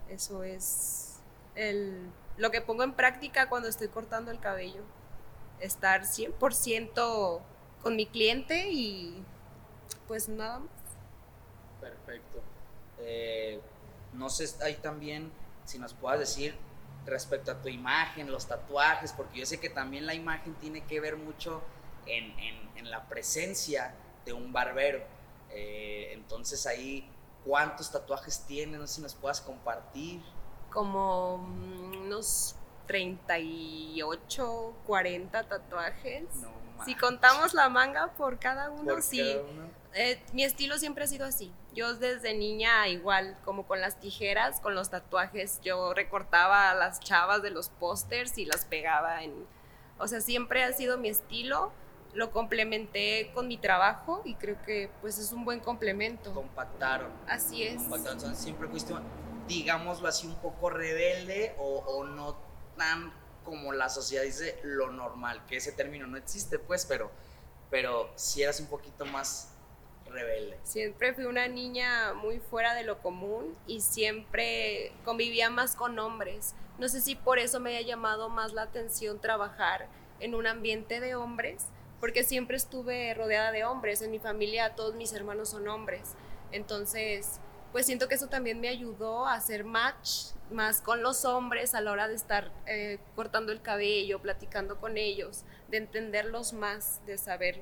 Eso 0.08 0.44
es 0.44 1.20
el 1.56 2.10
lo 2.40 2.52
que 2.52 2.62
pongo 2.62 2.84
en 2.84 2.94
práctica 2.94 3.50
cuando 3.50 3.68
estoy 3.68 3.90
cortando 3.90 4.32
el 4.32 4.40
cabello. 4.40 4.82
Estar 5.60 6.04
100% 6.04 7.42
con 7.84 7.96
mi 7.96 8.08
cliente 8.08 8.70
y 8.72 9.24
pues 10.08 10.30
nada 10.30 10.60
más. 10.60 10.70
Perfecto. 11.82 12.42
Eh, 13.00 13.60
no 14.14 14.30
sé, 14.30 14.50
ahí 14.64 14.76
también, 14.76 15.32
si 15.66 15.80
nos 15.80 15.94
puedas 15.94 16.20
decir 16.20 16.56
respecto 17.06 17.52
a 17.52 17.62
tu 17.62 17.68
imagen, 17.68 18.32
los 18.32 18.48
tatuajes, 18.48 19.12
porque 19.12 19.40
yo 19.40 19.46
sé 19.46 19.60
que 19.60 19.70
también 19.70 20.06
la 20.06 20.14
imagen 20.14 20.54
tiene 20.56 20.86
que 20.86 21.00
ver 21.00 21.18
mucho 21.18 21.62
en, 22.06 22.60
la 22.90 23.08
presencia 23.10 23.94
de 24.26 24.32
un 24.32 24.54
barbero. 24.54 25.04
Eh, 25.52 26.12
entonces 26.14 26.66
ahí, 26.66 27.08
¿cuántos 27.46 27.92
tatuajes 27.92 28.46
tienes? 28.48 28.80
No 28.80 28.88
sé 28.88 28.96
si 28.96 29.02
nos 29.02 29.14
puedas 29.14 29.42
compartir. 29.42 30.22
Como 30.72 31.38
mm, 31.40 32.06
unos 32.06 32.56
38, 32.88 34.74
40 34.88 35.44
tatuajes. 35.44 36.24
si 36.86 36.96
contamos 36.96 37.54
la 37.54 37.70
manga 37.70 38.08
por 38.18 38.40
cada 38.40 38.72
uno, 38.72 39.02
sí. 39.02 39.38
Eh, 39.94 40.22
mi 40.34 40.44
estilo 40.44 40.78
siempre 40.80 41.04
ha 41.04 41.08
sido 41.08 41.26
así. 41.26 41.52
Yo 41.76 41.94
desde 41.96 42.34
niña 42.34 42.88
igual, 42.88 43.38
como 43.46 43.68
con 43.68 43.80
las 43.80 44.00
tijeras, 44.00 44.60
con 44.60 44.74
los 44.74 44.90
tatuajes, 44.90 45.60
yo 45.62 45.94
recortaba 45.94 46.72
a 46.72 46.74
las 46.74 47.00
chavas 47.00 47.44
de 47.44 47.52
los 47.52 47.70
pósters 47.70 48.38
y 48.38 48.46
las 48.46 48.66
pegaba 48.66 49.24
en... 49.24 49.34
O 50.00 50.08
sea, 50.08 50.20
siempre 50.20 50.64
ha 50.64 50.72
sido 50.74 50.98
mi 50.98 51.10
estilo. 51.10 51.72
Lo 52.14 52.32
complementé 52.32 53.30
con 53.36 53.48
mi 53.48 53.58
trabajo 53.58 54.24
y 54.26 54.34
creo 54.34 54.60
que 54.64 54.90
pues 55.02 55.20
es 55.20 55.32
un 55.32 55.46
buen 55.46 55.60
complemento. 55.60 56.34
Compactaron. 56.34 57.12
Así 57.28 57.64
es. 57.64 57.76
Compactaron. 57.76 58.36
siempre 58.36 58.68
fuiste, 58.68 58.94
digámoslo 59.50 60.08
así, 60.08 60.28
un 60.28 60.36
poco 60.36 60.70
rebelde 60.70 61.54
o, 61.58 61.80
o 61.80 62.06
no 62.06 62.38
tan 62.78 63.12
como 63.44 63.74
la 63.74 63.90
sociedad 63.90 64.24
dice 64.24 64.60
lo 64.64 64.92
normal, 64.92 65.46
que 65.48 65.58
ese 65.58 65.72
término 65.72 66.08
no 66.08 66.18
existe 66.18 66.60
pues, 66.60 66.86
pero, 66.86 67.12
pero 67.70 68.12
si 68.16 68.44
eras 68.44 68.60
un 68.60 68.68
poquito 68.68 69.06
más 69.06 69.52
rebelde. 70.06 70.60
Siempre 70.64 71.14
fui 71.14 71.26
una 71.26 71.48
niña 71.48 72.14
muy 72.14 72.40
fuera 72.40 72.74
de 72.76 72.84
lo 72.84 73.02
común 73.02 73.58
y 73.68 73.82
siempre 73.82 74.94
convivía 75.04 75.50
más 75.50 75.76
con 75.76 75.98
hombres. 76.00 76.54
No 76.78 76.88
sé 76.88 77.02
si 77.02 77.16
por 77.16 77.40
eso 77.40 77.60
me 77.60 77.76
haya 77.76 77.88
llamado 77.88 78.30
más 78.30 78.54
la 78.54 78.64
atención 78.64 79.20
trabajar 79.20 79.88
en 80.20 80.36
un 80.36 80.48
ambiente 80.48 81.00
de 81.00 81.16
hombres, 81.16 81.66
porque 82.00 82.24
siempre 82.24 82.56
estuve 82.58 83.14
rodeada 83.14 83.52
de 83.52 83.66
hombres. 83.66 84.02
En 84.02 84.12
mi 84.12 84.20
familia 84.20 84.76
todos 84.76 84.96
mis 84.96 85.14
hermanos 85.14 85.50
son 85.50 85.68
hombres. 85.68 86.14
Entonces, 86.52 87.40
pues 87.72 87.86
siento 87.86 88.08
que 88.08 88.16
eso 88.16 88.28
también 88.28 88.60
me 88.60 88.70
ayudó 88.70 89.28
a 89.28 89.36
hacer 89.36 89.64
match 89.64 90.32
más 90.52 90.82
con 90.82 91.04
los 91.04 91.26
hombres 91.26 91.76
a 91.76 91.82
la 91.82 91.92
hora 91.92 92.08
de 92.08 92.16
estar 92.16 92.52
eh, 92.66 93.00
cortando 93.16 93.52
el 93.52 93.62
cabello, 93.62 94.20
platicando 94.20 94.80
con 94.80 94.98
ellos, 94.98 95.44
de 95.68 95.78
entenderlos 95.78 96.54
más, 96.54 97.02
de 97.06 97.18
saber 97.18 97.62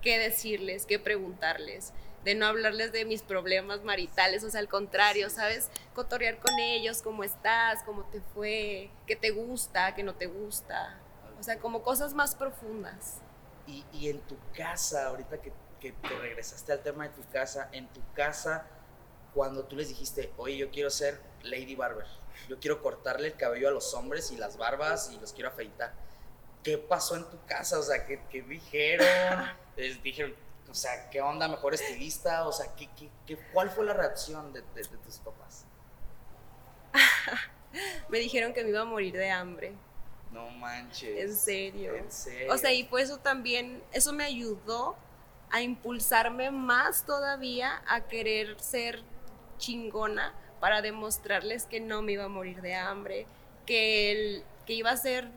qué 0.00 0.18
decirles, 0.18 0.86
qué 0.86 0.98
preguntarles, 0.98 1.92
de 2.24 2.34
no 2.34 2.46
hablarles 2.46 2.92
de 2.92 3.04
mis 3.04 3.22
problemas 3.22 3.84
maritales, 3.84 4.42
o 4.44 4.50
sea, 4.50 4.60
al 4.60 4.68
contrario, 4.68 5.28
¿sabes? 5.30 5.70
Cotorrear 5.94 6.38
con 6.38 6.58
ellos, 6.58 7.02
cómo 7.02 7.22
estás, 7.22 7.82
cómo 7.84 8.04
te 8.04 8.20
fue, 8.34 8.90
qué 9.06 9.16
te 9.16 9.30
gusta, 9.30 9.94
qué 9.94 10.02
no 10.02 10.14
te 10.14 10.26
gusta, 10.26 10.98
o 11.38 11.42
sea, 11.42 11.58
como 11.58 11.82
cosas 11.82 12.14
más 12.14 12.34
profundas. 12.34 13.20
Y, 13.66 13.84
y 13.92 14.08
en 14.08 14.20
tu 14.20 14.36
casa, 14.56 15.08
ahorita 15.08 15.42
que, 15.42 15.52
que 15.80 15.92
te 15.92 16.08
regresaste 16.08 16.72
al 16.72 16.80
tema 16.80 17.08
de 17.08 17.14
tu 17.14 17.28
casa, 17.30 17.68
en 17.72 17.88
tu 17.88 18.00
casa, 18.14 18.66
cuando 19.36 19.64
tú 19.64 19.76
les 19.76 19.90
dijiste, 19.90 20.32
oye, 20.38 20.56
yo 20.56 20.70
quiero 20.70 20.88
ser 20.88 21.20
Lady 21.42 21.74
Barber, 21.74 22.06
yo 22.48 22.58
quiero 22.58 22.80
cortarle 22.80 23.28
el 23.28 23.36
cabello 23.36 23.68
a 23.68 23.70
los 23.70 23.92
hombres 23.92 24.30
y 24.30 24.38
las 24.38 24.56
barbas 24.56 25.10
y 25.12 25.20
los 25.20 25.34
quiero 25.34 25.50
afeitar. 25.50 25.92
¿Qué 26.62 26.78
pasó 26.78 27.16
en 27.16 27.28
tu 27.28 27.44
casa? 27.44 27.78
O 27.78 27.82
sea, 27.82 28.06
¿qué, 28.06 28.22
qué 28.30 28.40
dijeron? 28.40 29.06
les 29.76 30.02
dije, 30.02 30.34
o 30.70 30.74
sea, 30.74 31.10
¿qué 31.10 31.20
onda? 31.20 31.48
¿Mejor 31.48 31.74
estilista? 31.74 32.48
O 32.48 32.52
sea, 32.52 32.74
¿qué, 32.74 32.88
qué, 33.26 33.36
cuál 33.52 33.70
fue 33.70 33.84
la 33.84 33.92
reacción 33.92 34.54
de, 34.54 34.62
tus 34.62 35.18
papás? 35.18 35.66
me 38.08 38.18
dijeron 38.18 38.54
que 38.54 38.64
me 38.64 38.70
iba 38.70 38.80
a 38.80 38.86
morir 38.86 39.12
de 39.12 39.30
hambre. 39.30 39.74
No 40.32 40.48
manches. 40.48 41.20
En 41.20 41.36
serio. 41.36 41.94
En 41.94 42.10
serio. 42.10 42.54
O 42.54 42.56
sea, 42.56 42.72
y 42.72 42.84
pues 42.84 43.10
eso 43.10 43.18
también, 43.18 43.82
eso 43.92 44.14
me 44.14 44.24
ayudó 44.24 44.96
a 45.50 45.60
impulsarme 45.60 46.50
más 46.50 47.04
todavía 47.04 47.82
a 47.86 48.00
querer 48.08 48.58
ser 48.58 49.04
chingona 49.58 50.34
para 50.60 50.82
demostrarles 50.82 51.64
que 51.64 51.80
no 51.80 52.02
me 52.02 52.12
iba 52.12 52.24
a 52.24 52.28
morir 52.28 52.62
de 52.62 52.74
hambre, 52.74 53.26
que, 53.66 54.12
el, 54.12 54.44
que 54.64 54.74
iba 54.74 54.90
a 54.90 54.96
ser 54.96 55.28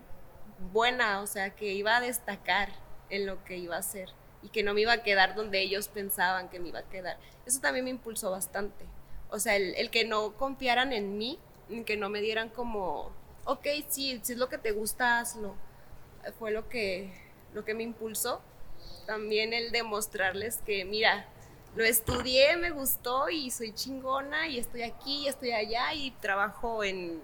buena, 0.71 1.21
o 1.21 1.27
sea, 1.27 1.55
que 1.55 1.73
iba 1.73 1.97
a 1.97 2.01
destacar 2.01 2.69
en 3.09 3.25
lo 3.25 3.43
que 3.43 3.57
iba 3.57 3.75
a 3.75 3.79
hacer 3.79 4.09
y 4.41 4.49
que 4.49 4.63
no 4.63 4.73
me 4.73 4.81
iba 4.81 4.93
a 4.93 5.03
quedar 5.03 5.35
donde 5.35 5.61
ellos 5.61 5.87
pensaban 5.87 6.49
que 6.49 6.59
me 6.59 6.69
iba 6.69 6.79
a 6.79 6.89
quedar. 6.89 7.17
Eso 7.45 7.59
también 7.59 7.85
me 7.85 7.91
impulsó 7.91 8.31
bastante. 8.31 8.85
O 9.29 9.39
sea, 9.39 9.55
el, 9.55 9.89
que 9.91 10.05
no 10.05 10.33
confiaran 10.37 10.93
en 10.93 11.17
mí, 11.17 11.39
que 11.85 11.97
no 11.97 12.09
me 12.09 12.21
dieran 12.21 12.49
como, 12.49 13.11
ok, 13.45 13.67
sí, 13.87 14.19
si 14.23 14.33
es 14.33 14.39
lo 14.39 14.49
que 14.49 14.57
te 14.57 14.71
gusta, 14.71 15.19
hazlo. 15.19 15.55
Fue 16.37 16.51
lo 16.51 16.67
que, 16.69 17.13
lo 17.53 17.65
que 17.65 17.73
me 17.73 17.83
impulsó. 17.83 18.41
También 19.05 19.53
el 19.53 19.71
demostrarles 19.71 20.57
que, 20.65 20.85
mira, 20.85 21.27
lo 21.75 21.83
estudié, 21.83 22.57
me 22.57 22.71
gustó 22.71 23.29
y 23.29 23.51
soy 23.51 23.73
chingona 23.73 24.47
y 24.47 24.59
estoy 24.59 24.83
aquí 24.83 25.25
y 25.25 25.27
estoy 25.27 25.51
allá 25.51 25.93
y 25.93 26.11
trabajo 26.11 26.83
en 26.83 27.21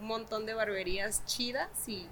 un 0.00 0.06
montón 0.06 0.46
de 0.46 0.54
barberías 0.54 1.24
chidas 1.26 1.88
y 1.88 2.08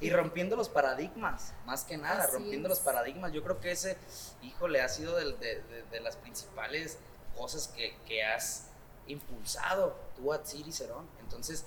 y 0.00 0.10
rompiendo 0.10 0.56
los 0.56 0.68
paradigmas, 0.68 1.54
más 1.64 1.84
que 1.84 1.96
nada, 1.96 2.26
rompiendo 2.26 2.68
los 2.68 2.80
paradigmas. 2.80 3.32
Yo 3.32 3.42
creo 3.42 3.60
que 3.60 3.70
ese, 3.70 3.96
híjole, 4.42 4.82
ha 4.82 4.88
sido 4.88 5.16
de, 5.16 6.00
las 6.02 6.16
principales 6.16 6.98
cosas 7.34 7.68
que, 7.68 8.22
has 8.22 8.66
impulsado 9.06 9.96
tú 10.16 10.32
a 10.32 10.44
Siri 10.44 10.72
Cerón. 10.72 11.08
Entonces, 11.20 11.64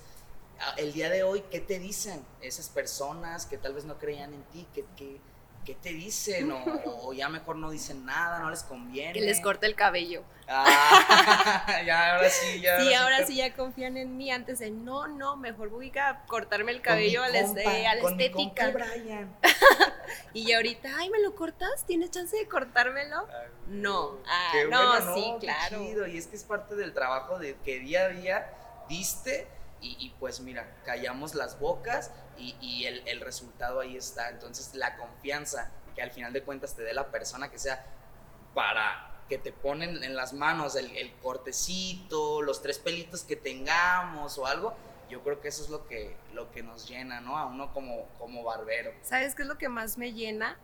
el 0.76 0.92
día 0.92 1.10
de 1.10 1.24
hoy, 1.24 1.42
¿qué 1.50 1.58
te 1.58 1.78
dicen 1.80 2.24
esas 2.40 2.68
personas 2.68 3.46
que 3.46 3.58
tal 3.58 3.74
vez 3.74 3.84
no 3.84 3.98
creían 3.98 4.32
en 4.32 4.42
ti? 4.44 4.68
¿Qué, 4.74 4.84
qué, 4.96 5.20
qué 5.64 5.74
te 5.74 5.92
dicen? 5.92 6.50
O, 6.84 7.12
ya 7.12 7.28
mejor 7.28 7.56
no 7.56 7.70
dicen 7.70 8.04
nada, 8.04 8.38
no 8.40 8.50
les 8.50 8.62
conviene. 8.62 9.12
Que 9.12 9.20
les 9.20 9.40
corte 9.40 9.66
el 9.66 9.74
cabello. 9.74 10.22
Ah, 10.48 11.82
ya, 11.86 12.16
ahora 12.16 12.30
sí, 12.30 12.60
ya. 12.60 12.80
Sí, 12.80 12.94
ahora 12.94 13.26
sí, 13.26 13.36
ya 13.36 13.54
confían 13.54 13.96
en 13.96 14.16
mí. 14.16 14.30
Antes 14.30 14.58
de, 14.58 14.70
no, 14.70 15.06
no, 15.06 15.36
mejor 15.36 15.68
voy 15.68 15.92
a 15.98 16.24
cortarme 16.26 16.72
el 16.72 16.80
cabello 16.80 17.22
a, 17.22 17.28
la, 17.28 17.40
estética. 17.40 18.72
y 20.32 20.46
ya 20.46 20.56
ahorita, 20.56 20.90
ay, 20.96 21.10
¿me 21.10 21.20
lo 21.20 21.34
cortas? 21.34 21.84
¿Tienes 21.86 22.10
chance 22.10 22.36
de 22.36 22.48
cortármelo? 22.48 23.26
no. 23.68 24.18
Ah, 24.26 24.52
no, 24.68 25.14
sí, 25.14 25.34
claro. 25.40 26.06
Y 26.06 26.18
es 26.18 26.26
que 26.26 26.36
es 26.36 26.44
parte 26.44 26.74
del 26.74 26.92
trabajo 26.92 27.38
de 27.38 27.56
que 27.64 27.78
día 27.78 28.06
a 28.06 28.08
día 28.08 28.50
diste 28.88 29.46
y, 29.82 30.10
pues 30.18 30.40
mira, 30.40 30.76
callamos 30.84 31.34
las 31.34 31.58
bocas 31.58 32.10
y, 32.36 32.84
el, 32.84 33.20
resultado 33.20 33.80
ahí 33.80 33.96
está. 33.96 34.28
Entonces 34.28 34.74
la 34.74 34.96
confianza 34.96 35.70
que 35.94 36.02
al 36.02 36.10
final 36.10 36.32
de 36.32 36.42
cuentas 36.42 36.74
te 36.74 36.82
dé 36.82 36.92
la 36.92 37.10
persona 37.10 37.50
que 37.50 37.58
sea 37.58 37.84
para 38.54 39.24
que 39.28 39.38
te 39.38 39.52
ponen 39.52 40.02
en 40.02 40.16
las 40.16 40.32
manos 40.32 40.74
el, 40.76 41.12
cortecito, 41.22 42.42
los 42.42 42.62
tres 42.62 42.78
pelitos 42.78 43.22
que 43.22 43.36
tengamos 43.36 44.38
o 44.38 44.46
algo, 44.46 44.74
yo 45.08 45.22
creo 45.22 45.40
que 45.40 45.48
eso 45.48 45.62
es 45.62 45.70
lo 45.70 45.86
que, 45.86 46.16
lo 46.34 46.50
que 46.50 46.62
nos 46.62 46.88
llena, 46.88 47.20
¿no? 47.20 47.38
A 47.38 47.46
uno 47.46 47.72
como, 47.72 48.06
como 48.18 48.42
barbero. 48.42 48.92
¿Sabes 49.02 49.34
qué 49.34 49.42
es 49.42 49.48
lo 49.48 49.58
que 49.58 49.68
más 49.68 49.98
me 49.98 50.12
llena? 50.12 50.58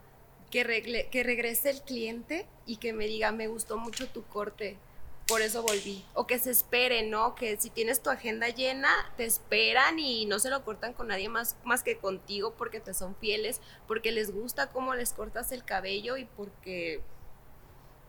Que, 0.51 1.09
que 1.11 1.23
regrese 1.25 1.71
el 1.71 1.83
cliente 1.83 2.47
y 2.67 2.77
que 2.77 2.93
me 2.93 3.07
diga, 3.07 3.33
me 3.33 3.49
gustó 3.49 3.79
mucho 3.79 4.09
tu 4.09 4.25
corte 4.27 4.79
por 5.27 5.43
eso 5.43 5.63
volví. 5.63 6.05
O 6.15 6.27
que 6.27 6.39
se 6.39 6.51
espere, 6.51 7.03
¿no? 7.03 7.35
Que 7.35 7.57
si 7.57 7.69
tienes 7.69 8.01
tu 8.01 8.11
agenda 8.11 8.49
llena, 8.49 8.91
te 9.17 9.25
esperan 9.25 9.99
y 9.99 10.25
no 10.27 10.39
se 10.39 10.51
lo 10.51 10.65
cortan 10.65 10.93
con 10.93 11.09
nadie 11.09 11.29
más, 11.29 11.57
más 11.65 11.83
que 11.83 11.99
contigo 11.99 12.55
porque 12.57 12.81
te 12.81 12.95
son 12.95 13.17
fieles, 13.17 13.61
porque 13.89 14.13
les 14.13 14.31
gusta 14.31 14.69
cómo 14.69 14.95
les 14.95 15.13
cortas 15.13 15.51
el 15.51 15.65
cabello 15.65 16.17
y 16.17 16.27
porque, 16.27 17.01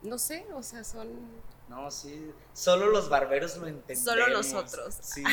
no 0.02 0.18
sé, 0.18 0.46
o 0.54 0.62
sea, 0.62 0.84
son... 0.84 1.08
No, 1.68 1.90
sí, 1.90 2.32
solo 2.54 2.86
los 2.86 3.08
barberos 3.08 3.56
lo 3.56 3.66
entendemos. 3.66 4.04
Solo 4.04 4.28
nosotros. 4.28 4.96
Sí, 5.02 5.24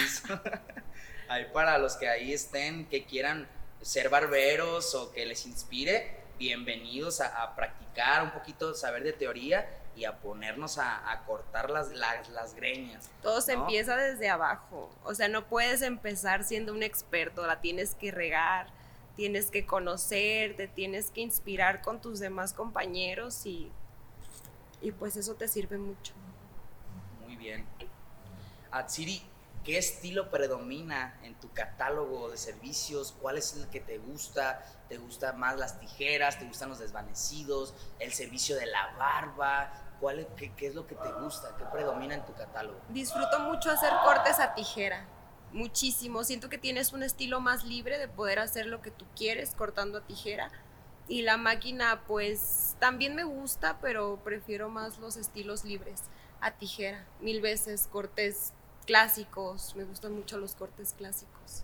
hay 1.30 1.46
para 1.54 1.78
los 1.78 1.96
que 1.96 2.10
ahí 2.10 2.34
estén, 2.34 2.88
que 2.90 3.06
quieran 3.06 3.48
ser 3.82 4.10
barberos 4.10 4.96
o 4.96 5.12
que 5.12 5.26
les 5.26 5.46
inspire, 5.46 6.18
bienvenidos 6.40 7.22
a, 7.22 7.44
a 7.44 7.56
practicar 7.56 8.24
un 8.24 8.32
poquito, 8.32 8.74
saber 8.74 9.04
de 9.04 9.14
teoría 9.14 9.70
y 9.96 10.06
a 10.06 10.18
ponernos 10.20 10.78
a, 10.78 11.24
cortar 11.26 11.70
las, 11.70 11.92
las, 11.94 12.54
greñas. 12.54 13.10
Todo 13.22 13.42
se 13.42 13.54
empieza 13.54 13.96
desde 13.96 14.30
abajo. 14.30 14.90
O 15.04 15.16
sea, 15.16 15.28
no 15.28 15.46
puedes 15.46 15.82
empezar 15.82 16.44
siendo 16.44 16.74
un 16.74 16.84
experto, 16.84 17.46
la 17.48 17.62
tienes 17.62 17.96
que 17.96 18.12
regar, 18.12 18.68
tienes 19.16 19.50
que 19.50 19.66
conocer, 19.66 20.58
te 20.58 20.68
tienes 20.68 21.12
que 21.12 21.22
inspirar 21.22 21.82
con 21.82 22.02
tus 22.02 22.20
demás 22.20 22.54
compañeros 22.54 23.46
y, 23.46 23.72
y 24.82 24.92
pues 24.92 25.16
eso 25.16 25.36
te 25.36 25.48
sirve 25.48 25.78
mucho. 25.78 26.14
Muy 27.24 27.38
bien. 27.38 27.66
Atsiri, 28.72 29.22
¿qué 29.64 29.78
estilo 29.78 30.30
predomina 30.30 31.18
en 31.24 31.36
tu 31.36 31.52
catálogo 31.54 32.30
de 32.30 32.38
servicios? 32.38 33.16
¿Cuál 33.22 33.38
es 33.38 33.56
el 33.56 33.68
que 33.70 33.80
te 33.80 33.98
gusta? 33.98 34.64
¿Te 34.90 34.98
gustan 34.98 35.40
más 35.40 35.58
las 35.58 35.80
tijeras? 35.80 36.38
¿Te 36.38 36.46
gustan 36.46 36.70
los 36.70 36.80
desvanecidos? 36.80 37.74
¿El 38.00 38.12
servicio 38.12 38.58
de 38.58 38.66
la 38.66 38.94
barba? 38.98 39.85
¿Cuál 40.00 40.20
es, 40.20 40.28
qué, 40.36 40.54
qué 40.54 40.68
es 40.68 40.76
lo 40.76 40.86
que 40.88 40.96
te 40.96 41.12
gusta? 41.14 41.56
¿Qué 41.58 41.66
predomina 41.66 42.16
en 42.16 42.26
tu 42.26 42.34
catálogo? 42.34 42.80
Disfruto 42.90 43.40
mucho 43.40 43.72
hacer 43.72 43.92
cortes 44.04 44.40
a 44.40 44.54
tijera. 44.54 45.06
Muchísimo. 45.52 46.24
Siento 46.24 46.50
que 46.50 46.58
tienes 46.58 46.92
un 46.92 47.02
estilo 47.02 47.40
más 47.40 47.64
libre 47.64 47.98
de 47.98 48.08
poder 48.08 48.40
hacer 48.40 48.66
lo 48.66 48.82
que 48.82 48.92
tú 48.92 49.06
quieres 49.16 49.56
cortando 49.56 50.00
a 50.00 50.02
tijera. 50.02 50.52
Y 51.08 51.22
la 51.22 51.38
máquina, 51.38 52.02
pues 52.08 52.76
también 52.80 53.16
me 53.16 53.24
gusta, 53.24 53.78
pero 53.80 54.20
prefiero 54.24 54.70
más 54.70 54.98
los 54.98 55.18
estilos 55.18 55.64
libres 55.64 56.04
a 56.42 56.52
tijera. 56.52 57.06
Mil 57.22 57.42
veces 57.42 57.88
cortes 57.92 58.54
clásicos. 58.86 59.76
Me 59.76 59.84
gustan 59.84 60.14
mucho 60.14 60.38
los 60.38 60.56
cortes 60.56 60.94
clásicos. 60.98 61.64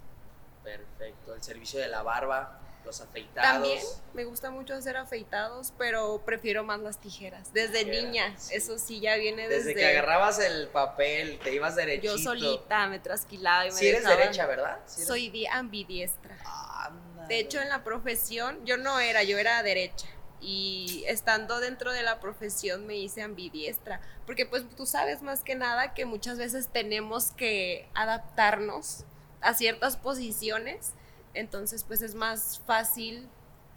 Perfecto. 0.64 1.34
El 1.34 1.42
servicio 1.42 1.80
de 1.80 1.88
la 1.88 2.04
barba, 2.04 2.60
los 2.86 3.02
afeitados. 3.02 3.52
También 3.54 3.80
me 4.14 4.24
gusta 4.26 4.50
mucho 4.52 4.74
hacer 4.74 4.98
afeitados, 4.98 5.74
pero 5.78 6.22
prefiero 6.26 6.64
más 6.64 6.80
las 6.80 7.00
tijeras. 7.00 7.54
Desde 7.54 7.86
niña, 7.86 8.34
sí. 8.38 8.56
eso 8.56 8.78
sí 8.80 9.00
ya 9.00 9.16
viene 9.16 9.48
desde, 9.48 9.70
Desde 9.70 9.76
que 9.80 9.86
agarrabas 9.88 10.40
el 10.40 10.68
papel, 10.68 11.40
te 11.44 11.54
ibas 11.54 11.76
derechito. 11.76 12.16
yo 12.16 12.22
solita 12.24 12.88
me 12.88 13.00
trasquilaba 13.00 13.68
y 13.68 13.72
me 13.72 13.78
Si 13.78 13.88
eres 13.88 14.02
dejaban- 14.04 14.18
derecha, 14.20 14.46
¿verdad? 14.48 14.80
Sí 14.86 14.96
eres- 15.02 15.08
Soy 15.08 15.30
di- 15.30 15.48
ambidiestra. 15.48 16.38
Ándale. 16.86 17.28
De 17.28 17.40
hecho, 17.40 17.62
en 17.62 17.70
la 17.70 17.84
profesión 17.84 18.66
yo 18.66 18.78
no 18.78 19.00
era, 19.00 19.24
yo 19.24 19.38
era 19.38 19.62
derecha. 19.64 20.08
Y 20.44 21.04
estando 21.06 21.60
dentro 21.60 21.92
de 21.92 22.02
la 22.02 22.20
profesión 22.20 22.88
me 22.88 22.96
hice 22.98 23.22
ambidiestra. 23.22 24.02
Porque 24.26 24.48
pues 24.48 24.64
tú 24.76 24.88
sabes 24.88 25.22
más 25.22 25.44
que 25.44 25.54
nada 25.54 25.94
que 25.94 26.06
muchas 26.06 26.40
veces 26.40 26.68
tenemos 26.68 27.32
que 27.32 27.88
adaptarnos 27.94 29.06
a 29.42 29.54
ciertas 29.54 29.98
posiciones. 29.98 30.94
Entonces 31.34 31.84
pues 31.84 32.02
es 32.02 32.16
más 32.16 32.62
fácil 32.66 33.30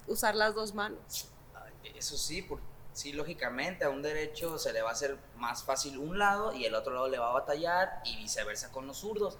usar 0.06 0.34
las 0.34 0.54
dos 0.54 0.74
manos. 0.74 1.28
Ay, 1.54 1.92
Eso 1.96 2.16
sí, 2.16 2.46
sí, 2.92 3.12
lógicamente 3.12 3.84
a 3.84 3.90
un 3.90 4.02
derecho 4.02 4.58
se 4.58 4.72
le 4.72 4.82
va 4.82 4.90
a 4.90 4.92
hacer 4.92 5.18
más 5.36 5.64
fácil 5.64 5.98
un 5.98 6.18
lado 6.18 6.52
y 6.52 6.64
el 6.64 6.74
otro 6.74 6.92
lado 6.92 7.08
le 7.08 7.18
va 7.18 7.30
a 7.30 7.32
batallar 7.34 8.02
y 8.04 8.16
viceversa 8.16 8.70
con 8.70 8.86
los 8.86 8.98
zurdos. 8.98 9.38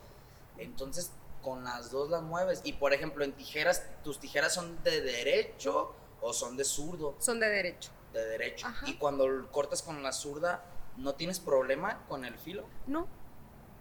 Entonces, 0.58 1.10
con 1.42 1.62
las 1.64 1.90
dos 1.90 2.08
las 2.10 2.22
mueves. 2.22 2.60
Y 2.64 2.72
por 2.72 2.92
ejemplo, 2.92 3.24
en 3.24 3.32
tijeras, 3.32 3.84
¿tus 4.02 4.18
tijeras 4.18 4.54
son 4.54 4.82
de 4.82 5.02
derecho 5.02 5.94
o 6.20 6.32
son 6.32 6.56
de 6.56 6.64
zurdo? 6.64 7.14
Son 7.18 7.38
de 7.38 7.48
derecho. 7.48 7.90
De 8.12 8.24
derecho. 8.24 8.66
Ajá. 8.66 8.88
Y 8.88 8.94
cuando 8.94 9.50
cortas 9.50 9.82
con 9.82 10.02
la 10.02 10.12
zurda, 10.12 10.64
¿no 10.96 11.14
tienes 11.14 11.40
problema 11.40 12.04
con 12.08 12.24
el 12.24 12.38
filo? 12.38 12.64
No, 12.86 13.06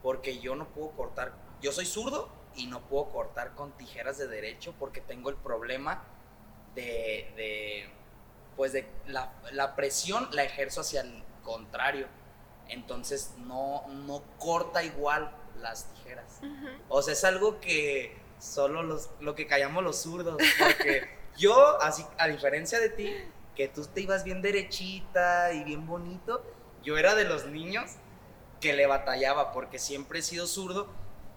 Porque 0.01 0.39
yo 0.39 0.55
no 0.55 0.67
puedo 0.67 0.91
cortar, 0.91 1.33
yo 1.61 1.71
soy 1.71 1.85
zurdo 1.85 2.29
y 2.55 2.67
no 2.67 2.81
puedo 2.81 3.09
cortar 3.09 3.55
con 3.55 3.71
tijeras 3.73 4.17
de 4.17 4.27
derecho 4.27 4.73
porque 4.79 5.01
tengo 5.01 5.29
el 5.29 5.35
problema 5.35 6.03
de, 6.75 7.31
de 7.35 7.89
pues 8.55 8.73
de 8.73 8.87
la, 9.07 9.33
la 9.51 9.75
presión 9.75 10.27
la 10.31 10.43
ejerzo 10.43 10.81
hacia 10.81 11.01
el 11.01 11.23
contrario. 11.43 12.07
Entonces 12.69 13.33
no, 13.37 13.85
no 13.87 14.23
corta 14.39 14.83
igual 14.83 15.35
las 15.59 15.91
tijeras. 15.93 16.39
O 16.89 17.01
sea, 17.01 17.13
es 17.13 17.23
algo 17.23 17.59
que 17.59 18.17
solo 18.39 18.83
los, 18.83 19.09
lo 19.19 19.35
que 19.35 19.47
callamos 19.47 19.83
los 19.83 20.01
zurdos. 20.01 20.41
Porque 20.59 21.09
yo, 21.37 21.81
así, 21.81 22.05
a 22.17 22.27
diferencia 22.27 22.79
de 22.79 22.89
ti, 22.89 23.13
que 23.55 23.67
tú 23.67 23.85
te 23.85 24.01
ibas 24.01 24.23
bien 24.23 24.41
derechita 24.41 25.53
y 25.53 25.63
bien 25.63 25.85
bonito, 25.85 26.43
yo 26.83 26.97
era 26.97 27.15
de 27.15 27.25
los 27.25 27.45
niños 27.45 27.91
que 28.59 28.73
le 28.73 28.87
batallaba 28.87 29.51
porque 29.51 29.77
siempre 29.77 30.19
he 30.19 30.21
sido 30.21 30.47
zurdo 30.47 30.89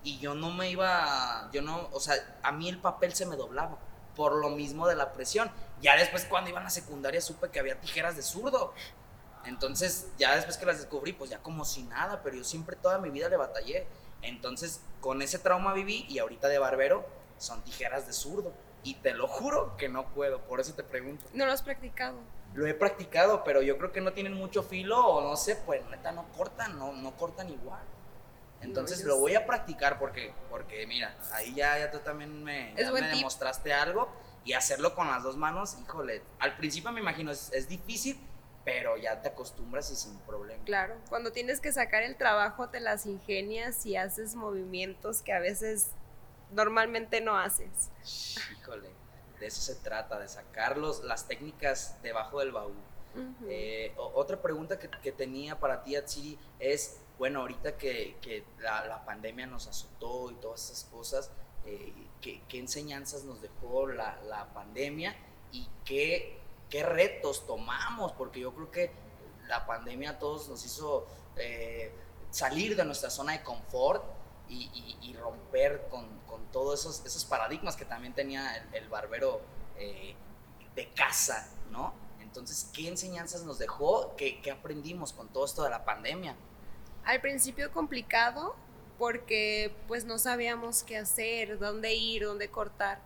y 0.07 0.21
yo 0.21 0.37
no 0.37 0.53
me 0.53 0.71
iba, 0.71 1.51
yo 1.53 1.63
no, 1.63 1.89
o 1.91 1.99
sea, 1.99 2.15
a 2.45 2.53
mí 2.53 2.69
el 2.69 2.79
papel 2.79 3.13
se 3.13 3.27
me 3.27 3.35
doblaba 3.35 3.77
por 4.15 4.37
lo 4.37 4.51
mismo 4.51 4.87
de 4.87 4.95
la 4.95 5.13
presión. 5.13 5.51
Ya 5.81 5.97
después 5.97 6.25
cuando 6.27 6.49
iba 6.49 6.61
a 6.61 6.63
la 6.63 6.71
secundaria 6.71 7.21
supe 7.21 7.51
que 7.51 7.59
había 7.59 7.81
tijeras 7.81 8.15
de 8.15 8.23
zurdo. 8.23 8.73
Entonces, 9.47 10.07
ya 10.17 10.37
después 10.37 10.59
que 10.59 10.67
las 10.67 10.79
descubrí, 10.79 11.13
pues 11.13 11.31
ya 11.31 11.43
como 11.43 11.65
si 11.65 11.83
nada, 11.83 12.23
pero 12.23 12.37
yo 12.37 12.45
siempre 12.45 12.77
toda 12.77 12.99
mi 12.99 13.11
vida 13.11 13.29
le 13.29 13.37
batallé. 13.37 13.89
Entonces, 14.23 14.81
con 15.01 15.23
ese 15.23 15.41
trauma 15.41 15.73
viví 15.73 16.07
y 16.09 16.21
ahorita 16.21 16.47
de 16.47 16.61
barbero 16.61 17.05
son 17.39 17.65
tijeras 17.65 18.07
de 18.07 18.13
zurdo. 18.13 18.53
Y 18.85 18.95
te 18.95 19.13
lo 19.13 19.27
juro 19.27 19.77
que 19.77 19.89
no 19.89 20.07
puedo, 20.15 20.41
por 20.43 20.61
eso 20.61 20.73
te 20.75 20.85
pregunto. 20.85 21.27
no 21.35 21.47
lo 21.47 21.51
has 21.51 21.63
practicado. 21.63 22.17
Lo 22.55 22.65
he 22.69 22.75
practicado, 22.75 23.43
pero 23.43 23.61
yo 23.61 23.77
creo 23.77 23.91
que 23.91 24.01
no 24.01 24.13
tienen 24.13 24.35
mucho 24.35 24.63
filo 24.63 25.05
o 25.05 25.21
no 25.21 25.37
sé, 25.37 25.57
pues 25.57 25.85
neta 25.87 26.13
no 26.13 26.27
cortan, 26.37 26.79
no, 26.79 26.93
no 26.93 27.17
cortan 27.17 27.51
igual. 27.51 27.83
Entonces 28.67 29.05
lo 29.05 29.19
voy 29.19 29.35
a 29.35 29.47
practicar 29.47 29.99
porque, 29.99 30.35
porque 30.51 30.87
mira, 30.87 31.17
ahí 31.33 31.55
ya, 31.55 31.79
ya 31.79 31.91
tú 31.91 31.99
también 32.01 32.43
me, 32.43 32.75
ya 32.77 32.91
me 32.93 33.07
demostraste 33.09 33.73
algo 33.73 34.09
y 34.45 34.53
hacerlo 34.53 34.95
con 34.95 35.07
las 35.09 35.23
dos 35.23 35.37
manos, 35.37 35.77
híjole, 35.81 36.23
al 36.39 36.57
principio 36.57 36.93
me 36.93 37.01
imagino 37.01 37.31
es, 37.31 37.53
es 37.53 37.69
difícil, 37.69 38.21
pero 38.65 38.97
ya 38.97 39.23
te 39.23 39.29
acostumbras 39.29 39.91
y 39.91 39.97
sin 39.97 40.19
problema. 40.21 40.65
Claro, 40.65 40.97
cuando 41.09 41.33
tienes 41.33 41.61
que 41.61 41.73
sacar 41.73 42.03
el 42.03 42.17
trabajo 42.17 42.69
te 42.69 42.81
las 42.81 43.07
ingenias 43.07 43.87
y 43.87 43.97
haces 43.97 44.35
movimientos 44.35 45.23
que 45.23 45.33
a 45.33 45.39
veces 45.39 45.91
normalmente 46.51 47.21
no 47.21 47.39
haces. 47.39 47.91
Híjole, 48.61 48.91
de 49.41 49.47
eso 49.47 49.61
se 49.61 49.77
trata, 49.77 50.19
de 50.19 50.29
sacarlos, 50.29 51.05
las 51.05 51.27
técnicas 51.29 51.97
debajo 52.03 52.41
del 52.41 52.53
baúl. 52.53 52.77
Ujú. 53.15 53.47
Eh, 53.49 53.95
o- 53.97 54.13
otra 54.15 54.41
pregunta 54.41 54.79
que, 54.79 54.89
que 54.91 55.13
tenía 55.13 55.59
para 55.59 55.83
ti, 55.83 55.97
Atsiri, 55.97 56.39
es, 56.59 56.99
bueno, 57.19 57.41
ahorita 57.41 57.77
que, 57.77 58.17
que 58.21 58.45
la, 58.59 58.85
la 58.87 59.05
pandemia 59.05 59.47
nos 59.47 59.67
azotó 59.67 60.31
y 60.31 60.35
todas 60.35 60.65
esas 60.71 60.85
cosas, 60.85 61.31
eh, 61.65 61.93
¿qué, 62.21 62.43
qué 62.49 62.59
enseñanzas 62.59 63.25
nos 63.25 63.41
dejó 63.41 63.87
la, 63.87 64.21
la 64.29 64.53
pandemia 64.53 65.17
y 65.53 65.69
qué, 65.85 66.39
qué 66.69 66.83
retos 66.83 67.47
tomamos? 67.47 68.13
Porque 68.13 68.41
yo 68.41 68.55
creo 68.55 68.71
que 68.71 68.91
la 69.49 69.67
pandemia 69.67 70.11
a 70.11 70.19
todos 70.19 70.49
nos 70.49 70.65
hizo 70.65 71.07
eh, 71.37 71.93
salir 72.31 72.77
de 72.77 72.85
nuestra 72.85 73.09
zona 73.11 73.33
de 73.33 73.43
confort 73.43 74.05
y, 74.49 74.71
y- 74.75 74.99
y 75.11 75.15
romper 75.17 75.89
con, 75.89 76.07
con 76.27 76.45
todos 76.53 76.81
esos, 76.81 77.05
esos 77.07 77.25
paradigmas 77.25 77.77
que 77.77 77.85
también 77.85 78.15
tenía 78.15 78.57
el, 78.57 78.75
el 78.75 78.89
barbero 78.89 79.41
eh, 79.79 80.15
de 80.75 80.89
casa, 80.93 81.49
¿no? 81.71 81.95
Entonces, 82.21 82.69
¿qué 82.75 82.89
enseñanzas 82.89 83.45
nos 83.45 83.59
dejó? 83.59 84.15
¿Qué, 84.17 84.43
qué 84.43 84.51
aprendimos 84.51 85.13
con 85.15 85.29
todo 85.29 85.47
esto 85.47 85.63
de 85.63 85.71
la 85.71 85.85
pandemia? 85.85 86.37
Al 87.07 87.23
principio 87.23 87.73
complicado 87.73 88.55
porque 88.99 89.75
pues 89.89 90.05
no 90.05 90.19
sabíamos 90.19 90.83
qué 90.83 90.99
hacer, 90.99 91.59
dónde 91.59 91.95
ir, 91.95 92.25
dónde 92.25 92.49
cortar, 92.49 92.99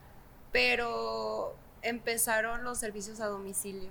pero 0.51 1.55
empezaron 1.83 2.65
los 2.65 2.79
servicios 2.79 3.21
a 3.21 3.27
domicilio, 3.27 3.91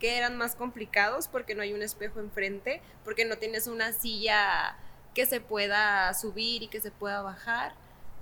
que 0.00 0.18
eran 0.18 0.36
más 0.36 0.56
complicados 0.56 1.28
porque 1.28 1.54
no 1.54 1.62
hay 1.62 1.72
un 1.72 1.82
espejo 1.82 2.18
enfrente, 2.18 2.82
porque 3.04 3.24
no 3.24 3.36
tienes 3.36 3.66
una 3.68 3.92
silla 3.92 4.76
que 5.14 5.26
se 5.26 5.40
pueda 5.40 6.12
subir 6.14 6.62
y 6.62 6.68
que 6.68 6.80
se 6.80 6.90
pueda 6.90 7.22
bajar. 7.22 7.74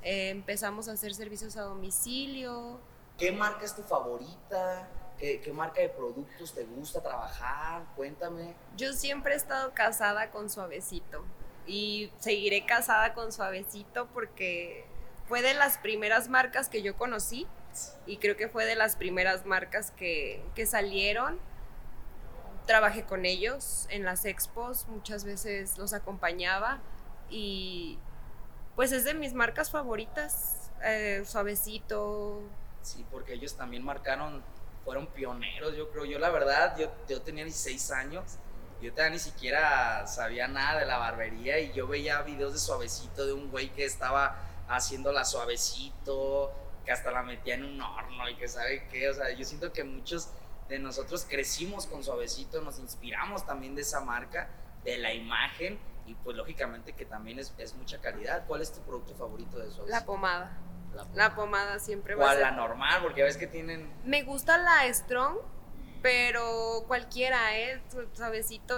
Eh, 0.03 0.31
empezamos 0.31 0.89
a 0.89 0.93
hacer 0.93 1.15
servicios 1.15 1.57
a 1.57 1.63
domicilio, 1.63 2.81
¿Qué 3.21 3.31
marca 3.33 3.67
es 3.67 3.77
tu 3.77 3.83
favorita? 3.83 4.89
¿Qué, 5.21 5.41
qué 5.41 5.53
marca 5.53 5.83
de 5.83 5.91
productos 5.91 6.55
te 6.55 6.65
gusta 6.65 7.03
trabajar? 7.03 7.85
Cuéntame. 7.95 8.55
Yo 8.77 8.95
siempre 8.95 9.35
he 9.35 9.37
estado 9.37 9.73
casada 9.75 10.31
con 10.31 10.49
Suavecito 10.49 11.25
y 11.67 12.11
seguiré 12.19 12.65
casada 12.65 13.13
con 13.13 13.31
Suavecito 13.31 14.09
porque 14.15 14.87
fue 15.29 15.43
de 15.43 15.55
las 15.55 15.79
primeras 15.79 16.29
marcas 16.29 16.69
que 16.69 16.83
yo 16.83 16.97
conocí 16.97 17.47
y 18.07 18.17
creo 18.17 18.37
que 18.37 18.49
fue 18.49 18.65
de 18.65 18.75
las 18.75 18.97
primeras 18.97 19.47
marcas 19.47 19.91
que, 19.93 20.43
que 20.55 20.67
salieron. 20.67 21.39
Trabajé 22.67 23.05
con 23.05 23.25
ellos 23.27 23.87
en 23.91 24.05
las 24.05 24.25
expos, 24.25 24.87
muchas 24.89 25.25
veces 25.25 25.77
los 25.79 25.93
acompañaba 25.93 26.81
y 27.29 27.99
pues 28.75 28.93
es 28.93 29.05
de 29.05 29.15
mis 29.15 29.35
marcas 29.35 29.71
favoritas, 29.71 30.71
eh, 30.83 31.23
Suavecito. 31.27 32.41
Sí, 32.83 33.05
porque 33.11 33.35
ellos 33.35 33.57
también 33.57 33.85
marcaron, 33.85 34.43
fueron 34.91 35.07
pioneros, 35.07 35.77
yo 35.77 35.89
creo. 35.91 36.05
Yo 36.05 36.19
la 36.19 36.31
verdad, 36.31 36.77
yo, 36.77 36.91
yo 37.09 37.23
tenía 37.23 37.45
16 37.45 37.93
años, 37.93 38.25
yo 38.83 38.91
todavía 38.91 39.13
ni 39.13 39.21
siquiera 39.21 40.05
sabía 40.09 40.49
nada 40.49 40.81
de 40.81 40.87
la 40.87 40.99
barbería 40.99 41.61
y 41.61 41.73
yo 41.73 41.87
veía 41.87 42.23
videos 42.23 42.55
de 42.55 42.59
suavecito 42.59 43.25
de 43.25 43.33
un 43.33 43.53
güey 43.53 43.69
que 43.69 43.85
estaba 43.85 44.37
haciendo 44.69 45.13
la 45.13 45.25
suavecito, 45.25 46.53
que 46.85 46.91
hasta 46.91 47.13
la 47.13 47.23
metía 47.23 47.55
en 47.55 47.67
un 47.67 47.81
horno 47.81 48.29
y 48.29 48.35
que 48.35 48.49
sabe 48.49 48.89
qué. 48.89 49.09
O 49.09 49.15
sea, 49.15 49.31
yo 49.31 49.45
siento 49.45 49.73
que 49.73 49.85
muchos 49.85 50.31
de 50.69 50.81
nosotros 50.81 51.25
crecimos 51.25 51.87
con 51.87 52.03
suavecito, 52.03 52.61
nos 52.61 52.81
inspiramos 52.81 53.47
también 53.47 53.77
de 53.77 53.83
esa 53.83 54.01
marca, 54.01 54.51
de 54.83 54.99
la 54.99 55.15
imagen 55.15 55.79
y 56.07 56.15
pues 56.15 56.37
lógicamente 56.37 56.95
que 56.95 57.05
también 57.05 57.39
es, 57.39 57.55
es 57.59 57.77
mucha 57.77 58.01
calidad. 58.01 58.45
¿Cuál 58.49 58.63
es 58.63 58.73
tu 58.73 58.81
producto 58.81 59.15
favorito 59.15 59.57
de 59.57 59.71
suavecito? 59.71 59.87
La 59.87 60.05
pomada. 60.05 60.59
La 60.95 61.07
La 61.15 61.35
pomada 61.35 61.79
siempre 61.79 62.15
va 62.15 62.31
a 62.31 62.33
ser 62.35 62.43
La 62.43 62.51
normal, 62.53 63.03
porque 63.03 63.23
ves 63.23 63.37
que 63.37 63.47
tienen... 63.47 63.93
Me 64.05 64.23
gusta 64.23 64.59
la 64.59 64.93
Strong 64.93 65.39
Pero 66.03 66.85
cualquiera, 66.87 67.59
¿eh? 67.59 67.83
Su 67.91 68.01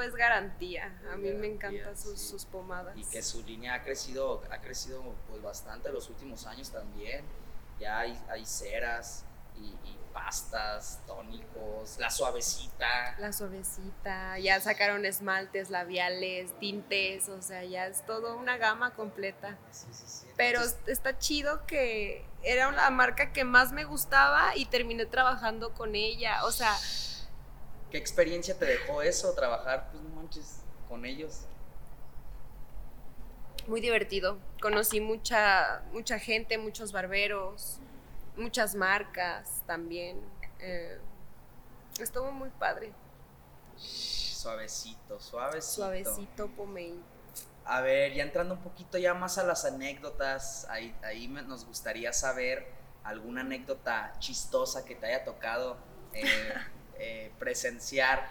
es 0.03 0.15
garantía. 0.15 1.01
A 1.13 1.17
mí 1.17 1.31
me 1.31 1.47
encantan 1.47 1.97
sus, 1.97 2.19
sí. 2.19 2.29
sus 2.29 2.45
pomadas. 2.45 2.97
Y 2.97 3.05
que 3.05 3.23
su 3.23 3.43
línea 3.45 3.75
ha 3.75 3.83
crecido, 3.83 4.43
ha 4.51 4.59
crecido 4.61 5.03
pues 5.29 5.41
bastante 5.43 5.93
los 5.93 6.09
últimos 6.11 6.47
años 6.47 6.71
también. 6.71 7.25
Ya 7.79 8.01
hay, 8.01 8.21
hay 8.29 8.45
ceras 8.45 9.25
y, 9.57 9.67
y 9.67 9.99
pastas, 10.13 11.01
tónicos, 11.07 11.99
la 11.99 12.11
suavecita. 12.11 13.17
La 13.19 13.33
suavecita, 13.33 14.39
ya 14.39 14.61
sacaron 14.61 15.05
esmaltes, 15.05 15.71
labiales, 15.71 16.59
tintes, 16.59 17.29
o 17.29 17.43
sea, 17.43 17.65
ya 17.65 17.87
es 17.87 18.05
todo 18.07 18.37
una 18.37 18.57
gama 18.57 18.95
completa. 18.95 19.59
Sí, 19.71 19.87
sí, 19.91 20.05
sí. 20.07 20.27
Pero 20.37 20.61
Entonces, 20.61 20.89
está 20.89 21.19
chido 21.19 21.67
que 21.67 22.25
era 22.43 22.71
la 22.73 22.91
marca 22.91 23.33
que 23.33 23.45
más 23.45 23.73
me 23.73 23.85
gustaba 23.85 24.57
y 24.57 24.67
terminé 24.67 25.07
trabajando 25.07 25.73
con 25.75 25.95
ella. 25.95 26.45
O 26.45 26.51
sea, 26.51 26.75
¿qué 27.91 27.99
experiencia 27.99 28.59
te 28.59 28.67
dejó 28.67 29.03
eso, 29.03 29.33
trabajar, 29.35 29.89
pues 29.91 30.03
no 30.03 30.11
manches, 30.11 30.61
con 30.89 31.05
ellos? 31.05 31.47
muy 33.67 33.81
divertido. 33.81 34.39
Conocí 34.61 35.01
mucha, 35.01 35.83
mucha 35.93 36.19
gente, 36.19 36.59
muchos 36.59 36.93
barberos, 36.93 37.79
muchas 38.37 38.75
marcas 38.75 39.63
también. 39.67 40.21
Eh, 40.59 40.99
estuvo 42.01 42.31
muy 42.33 42.51
padre. 42.51 42.93
Suavecito, 43.77 45.21
suavecito. 45.21 45.73
Suavecito, 45.75 46.49
pomey. 46.49 47.01
A 47.65 47.81
ver, 47.81 48.13
ya 48.15 48.25
entrando 48.25 48.55
un 48.55 48.61
poquito 48.61 48.99
ya 48.99 49.15
más 49.15 49.39
a 49.39 49.45
las 49.45 49.65
anécdotas, 49.65 50.67
ahí, 50.69 50.95
ahí 51.05 51.29
me- 51.29 51.43
nos 51.43 51.65
gustaría 51.65 52.13
saber 52.13 52.67
alguna 53.05 53.43
anécdota 53.43 54.13
chistosa 54.19 54.85
que 54.85 54.95
te 54.95 55.07
haya 55.07 55.25
tocado 55.25 55.77
eh, 56.13 56.25
eh, 56.99 57.33
presenciar 57.39 58.29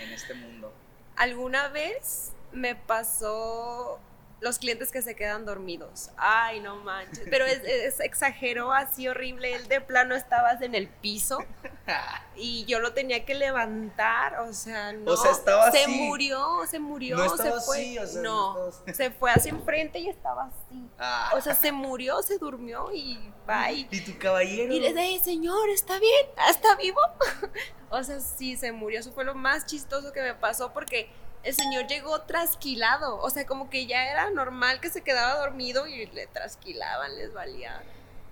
en 0.00 0.12
este 0.12 0.34
mundo. 0.34 0.72
Alguna 1.16 1.68
vez 1.68 2.32
me 2.52 2.74
pasó 2.76 3.98
los 4.40 4.58
clientes 4.58 4.92
que 4.92 5.02
se 5.02 5.16
quedan 5.16 5.44
dormidos. 5.44 6.10
Ay, 6.16 6.60
no 6.60 6.76
manches. 6.76 7.26
Pero 7.28 7.44
es, 7.44 7.60
es- 7.64 8.00
exageró 8.00 8.72
así 8.72 9.08
horrible. 9.08 9.52
Él 9.54 9.66
de 9.68 9.80
plano 9.80 10.14
estabas 10.14 10.62
en 10.62 10.74
el 10.76 10.86
piso 10.88 11.38
y 12.36 12.64
yo 12.66 12.78
lo 12.78 12.92
tenía 12.94 13.24
que 13.24 13.34
levantar. 13.34 14.38
O 14.40 14.52
sea, 14.52 14.92
no. 14.92 15.10
O 15.12 15.16
sea, 15.16 15.32
estaba 15.32 15.70
se 15.72 15.82
así. 15.84 15.90
murió, 15.90 16.60
se 16.70 16.78
murió, 16.78 17.16
No 17.16 17.36
se 17.36 17.50
fue. 17.50 17.78
así, 17.78 17.98
o 17.98 18.06
sea, 18.06 18.22
no, 18.22 18.66
no 18.86 18.94
se 18.94 19.10
fue 19.10 19.30
hacia 19.32 19.50
enfrente 19.50 19.98
y 19.98 20.08
estaba 20.08 20.44
así. 20.44 20.88
Ah, 20.98 21.32
O 21.34 21.40
sea, 21.40 21.54
se 21.54 21.72
murió, 21.72 22.22
se 22.22 22.38
durmió 22.38 22.90
y 22.92 23.18
bye. 23.46 23.88
y 23.90 24.00
tu 24.02 24.16
caballero. 24.18 24.72
Y 24.72 24.80
le 24.80 24.92
dije, 24.94 25.24
señor, 25.24 25.68
¿está 25.70 25.98
bien? 25.98 26.26
¿Está 26.48 26.76
vivo? 26.76 27.00
o 27.90 28.02
sea, 28.04 28.20
sí, 28.20 28.56
se 28.56 28.70
murió. 28.72 29.00
Eso 29.00 29.10
fue 29.12 29.24
lo 29.24 29.34
más 29.34 29.66
chistoso 29.66 30.12
que 30.12 30.22
me 30.22 30.34
pasó 30.34 30.72
porque 30.72 31.10
el 31.42 31.54
señor 31.54 31.86
llegó 31.86 32.20
trasquilado. 32.22 33.18
O 33.18 33.30
sea, 33.30 33.46
como 33.46 33.70
que 33.70 33.86
ya 33.86 34.10
era 34.10 34.30
normal 34.30 34.80
que 34.80 34.90
se 34.90 35.02
quedaba 35.02 35.38
dormido 35.40 35.86
y 35.86 36.06
le 36.06 36.26
trasquilaban, 36.26 37.16
les 37.16 37.32
valía. 37.32 37.82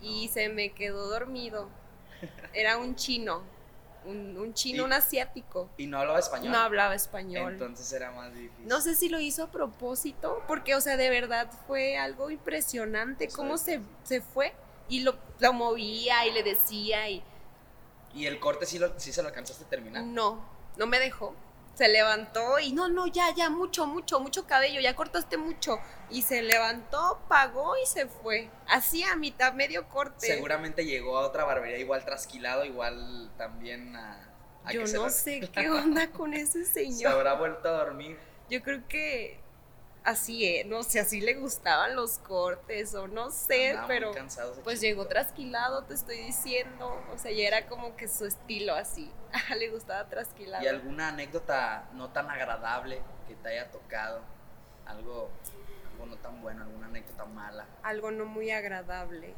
Y 0.00 0.28
se 0.28 0.48
me 0.48 0.72
quedó 0.72 1.08
dormido. 1.08 1.68
Era 2.52 2.76
un 2.78 2.96
chino, 2.96 3.42
un, 4.04 4.36
un 4.38 4.54
chino, 4.54 4.82
Y- 4.82 4.86
un 4.86 4.92
asiático. 4.92 5.68
Y 5.76 5.86
no 5.86 5.98
hablaba 5.98 6.18
español. 6.18 6.52
No 6.52 6.58
hablaba 6.58 6.94
español. 6.94 7.52
Entonces 7.52 7.90
era 7.92 8.10
más 8.12 8.32
difícil. 8.34 8.66
No 8.66 8.80
sé 8.80 8.94
si 8.94 9.08
lo 9.08 9.20
hizo 9.20 9.44
a 9.44 9.50
propósito, 9.50 10.42
porque, 10.48 10.74
o 10.74 10.80
sea, 10.80 10.96
de 10.96 11.10
verdad 11.10 11.50
fue 11.66 11.96
algo 11.98 12.30
impresionante 12.30 13.28
cómo 13.28 13.58
se, 13.58 13.80
se 14.04 14.20
fue 14.20 14.54
y 14.88 15.00
lo, 15.00 15.16
lo 15.40 15.52
movía 15.52 16.26
y 16.26 16.32
le 16.32 16.42
decía 16.42 17.08
y 17.10 17.22
¿Y 18.14 18.24
el 18.26 18.38
corte 18.40 18.64
sí, 18.64 18.78
lo, 18.78 18.98
sí 18.98 19.12
se 19.12 19.20
lo 19.22 19.28
alcanzaste 19.28 19.64
a 19.64 19.68
terminar? 19.68 20.02
no, 20.04 20.42
no 20.76 20.86
me 20.86 20.98
dejó. 20.98 21.34
Se 21.76 21.88
levantó 21.88 22.58
y 22.58 22.72
no, 22.72 22.88
no, 22.88 23.06
ya, 23.06 23.34
ya, 23.34 23.50
mucho, 23.50 23.86
mucho, 23.86 24.18
mucho 24.18 24.46
cabello, 24.46 24.80
ya 24.80 24.96
cortaste 24.96 25.36
mucho. 25.36 25.78
Y 26.08 26.22
se 26.22 26.40
levantó, 26.42 27.20
pagó 27.28 27.74
y 27.76 27.86
se 27.86 28.06
fue. 28.06 28.48
Así 28.66 29.02
a 29.02 29.14
mitad, 29.14 29.52
medio 29.52 29.86
corte. 29.88 30.26
Seguramente 30.26 30.86
llegó 30.86 31.18
a 31.18 31.26
otra 31.26 31.44
barbería 31.44 31.78
igual 31.78 32.02
trasquilado, 32.04 32.64
igual 32.64 33.30
también 33.36 33.94
a... 33.94 34.26
a 34.64 34.72
Yo 34.72 34.80
que 34.80 34.86
se 34.86 34.96
no 34.96 35.04
lo- 35.04 35.10
sé 35.10 35.40
qué 35.52 35.68
onda 35.68 36.10
con 36.12 36.32
ese 36.32 36.64
Se 36.64 36.72
señor. 36.86 37.12
habrá 37.12 37.34
vuelto 37.34 37.68
a 37.68 37.72
dormir. 37.72 38.18
Yo 38.48 38.62
creo 38.62 38.86
que 38.88 39.38
así, 40.06 40.46
eh, 40.46 40.64
no 40.64 40.84
sé, 40.84 41.00
así 41.00 41.20
le 41.20 41.34
gustaban 41.34 41.96
los 41.96 42.18
cortes 42.18 42.94
o 42.94 43.08
no 43.08 43.30
sé, 43.30 43.70
Andaba 43.70 43.88
pero 43.88 44.12
pues 44.62 44.80
chico. 44.80 44.88
llegó 44.88 45.06
trasquilado, 45.08 45.82
te 45.84 45.94
estoy 45.94 46.18
diciendo. 46.18 47.04
O 47.12 47.18
sea, 47.18 47.32
ya 47.32 47.46
era 47.46 47.66
como 47.66 47.96
que 47.96 48.08
su 48.08 48.24
estilo 48.24 48.74
así. 48.74 49.12
le 49.58 49.68
gustaba 49.68 50.08
trasquilado. 50.08 50.64
¿Y 50.64 50.68
alguna 50.68 51.08
anécdota 51.08 51.88
no 51.92 52.10
tan 52.10 52.30
agradable 52.30 53.02
que 53.26 53.34
te 53.34 53.48
haya 53.48 53.70
tocado? 53.70 54.22
Algo, 54.86 55.28
algo 55.92 56.06
no 56.06 56.16
tan 56.18 56.40
bueno, 56.40 56.62
alguna 56.62 56.86
anécdota 56.86 57.24
mala. 57.26 57.66
Algo 57.82 58.12
no 58.12 58.24
muy 58.24 58.52
agradable. 58.52 59.34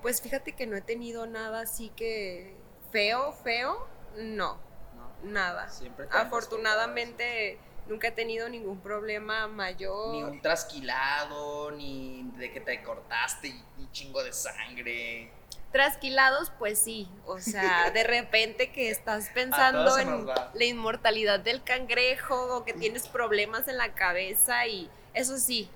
Pues 0.00 0.22
fíjate 0.22 0.52
que 0.52 0.66
no 0.66 0.76
he 0.76 0.82
tenido 0.82 1.26
nada 1.26 1.60
así 1.60 1.90
que 1.90 2.56
feo, 2.92 3.32
feo, 3.32 3.86
no, 4.16 4.58
¿no? 4.94 5.10
nada. 5.22 5.68
Siempre 5.68 6.06
Afortunadamente 6.10 7.58
nunca 7.88 8.08
he 8.08 8.12
tenido 8.12 8.48
ningún 8.48 8.80
problema 8.80 9.48
mayor. 9.48 10.14
Ni 10.14 10.22
un 10.22 10.40
trasquilado, 10.40 11.70
ni 11.72 12.30
de 12.36 12.52
que 12.52 12.60
te 12.60 12.82
cortaste 12.82 13.48
y 13.48 13.64
un 13.78 13.90
chingo 13.92 14.22
de 14.22 14.32
sangre. 14.32 15.30
Trasquilados, 15.72 16.50
pues 16.58 16.78
sí. 16.78 17.08
O 17.26 17.38
sea, 17.38 17.90
de 17.94 18.04
repente 18.04 18.72
que 18.72 18.90
estás 18.90 19.30
pensando 19.30 19.98
en 19.98 20.26
la 20.26 20.64
inmortalidad 20.64 21.40
del 21.40 21.62
cangrejo 21.62 22.56
o 22.56 22.64
que 22.64 22.72
tienes 22.72 23.08
problemas 23.08 23.68
en 23.68 23.76
la 23.76 23.94
cabeza 23.94 24.66
y 24.66 24.90
eso 25.14 25.38
sí. 25.38 25.68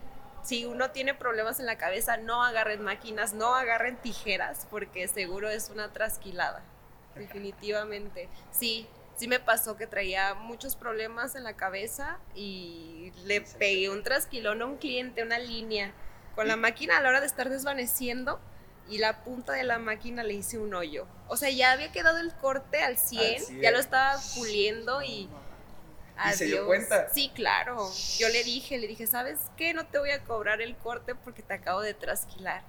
Si 0.42 0.64
uno 0.64 0.90
tiene 0.90 1.12
problemas 1.12 1.60
en 1.60 1.66
la 1.66 1.76
cabeza, 1.76 2.16
no 2.16 2.42
agarren 2.42 2.82
máquinas, 2.82 3.34
no 3.34 3.54
agarren 3.54 3.98
tijeras, 3.98 4.66
porque 4.70 5.06
seguro 5.06 5.50
es 5.50 5.68
una 5.68 5.92
trasquilada. 5.92 6.62
Definitivamente. 7.14 8.30
Sí, 8.50 8.88
sí 9.20 9.28
me 9.28 9.38
pasó 9.38 9.76
que 9.76 9.86
traía 9.86 10.32
muchos 10.34 10.76
problemas 10.76 11.34
en 11.34 11.44
la 11.44 11.54
cabeza 11.54 12.18
y 12.34 13.12
le 13.24 13.40
Sí, 13.40 13.46
sí. 13.52 13.56
pegué 13.58 13.90
un 13.90 14.02
trasquilón 14.02 14.62
a 14.62 14.64
un 14.66 14.78
cliente, 14.78 15.22
una 15.22 15.38
línea. 15.38 15.92
Con 16.34 16.48
la 16.48 16.56
máquina 16.56 16.96
a 16.96 17.00
la 17.02 17.10
hora 17.10 17.20
de 17.20 17.26
estar 17.26 17.50
desvaneciendo 17.50 18.40
y 18.88 18.96
la 18.98 19.22
punta 19.22 19.52
de 19.52 19.62
la 19.64 19.78
máquina 19.78 20.22
le 20.22 20.32
hice 20.34 20.58
un 20.58 20.72
hoyo. 20.74 21.06
O 21.28 21.36
sea, 21.36 21.50
ya 21.50 21.72
había 21.72 21.92
quedado 21.92 22.18
el 22.18 22.32
corte 22.34 22.82
al 22.82 22.96
100, 22.96 23.42
100. 23.44 23.60
ya 23.60 23.70
lo 23.72 23.78
estaba 23.78 24.18
puliendo 24.36 25.02
y... 25.02 25.28
¿Y 26.28 26.32
se 26.34 26.46
dio 26.46 26.66
cuenta? 26.66 27.08
Sí, 27.10 27.30
claro. 27.34 27.90
Yo 28.18 28.28
le 28.30 28.42
dije, 28.44 28.78
le 28.78 28.86
dije, 28.86 29.06
¿sabes 29.06 29.38
qué? 29.56 29.74
No 29.74 29.86
te 29.86 29.98
voy 29.98 30.10
a 30.10 30.24
cobrar 30.24 30.60
el 30.62 30.76
corte 30.76 31.14
porque 31.14 31.42
te 31.42 31.54
acabo 31.54 31.80
de 31.82 31.94
trasquilar. 31.94 32.62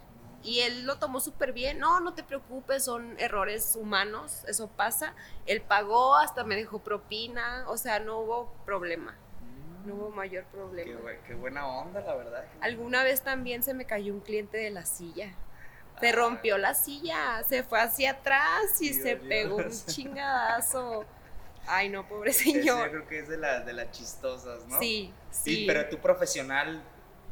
Y 0.43 0.61
él 0.61 0.85
lo 0.85 0.97
tomó 0.97 1.19
súper 1.19 1.53
bien. 1.53 1.77
No, 1.79 1.99
no 1.99 2.13
te 2.13 2.23
preocupes, 2.23 2.83
son 2.85 3.15
errores 3.19 3.75
humanos, 3.79 4.43
eso 4.47 4.67
pasa. 4.69 5.13
Él 5.45 5.61
pagó, 5.61 6.15
hasta 6.15 6.43
me 6.43 6.55
dejó 6.55 6.79
propina, 6.79 7.65
o 7.67 7.77
sea, 7.77 7.99
no 7.99 8.19
hubo 8.19 8.51
problema, 8.65 9.15
no 9.85 9.93
hubo 9.95 10.09
mayor 10.09 10.45
problema. 10.45 10.99
qué 11.27 11.35
buena 11.35 11.67
onda, 11.67 12.01
la 12.01 12.15
verdad. 12.15 12.45
Alguna 12.61 13.03
vez 13.03 13.21
también 13.21 13.61
se 13.63 13.73
me 13.73 13.85
cayó 13.85 14.13
un 14.13 14.21
cliente 14.21 14.57
de 14.57 14.71
la 14.71 14.85
silla. 14.85 15.33
Se 15.99 16.09
Ah. 16.09 16.13
rompió 16.13 16.57
la 16.57 16.73
silla, 16.73 17.43
se 17.47 17.61
fue 17.63 17.79
hacia 17.79 18.11
atrás 18.11 18.81
y 18.81 18.89
Dios, 18.89 19.03
se 19.03 19.15
pegó 19.17 19.57
un 19.57 19.69
chingadazo. 19.87 21.05
Ay, 21.67 21.89
no, 21.89 22.07
pobre 22.07 22.31
Ese 22.31 22.45
señor. 22.45 22.85
yo 22.85 22.89
creo 22.91 23.07
que 23.07 23.19
es 23.19 23.27
de, 23.29 23.37
las 23.37 23.65
de 23.67 23.73
las 23.73 23.91
chistosas, 23.91 24.65
¿no? 24.67 24.79
Sí, 24.79 25.13
Y- 25.13 25.13
sí. 25.29 25.63
pero 25.67 25.87
tú 25.89 25.99
profesional 25.99 26.81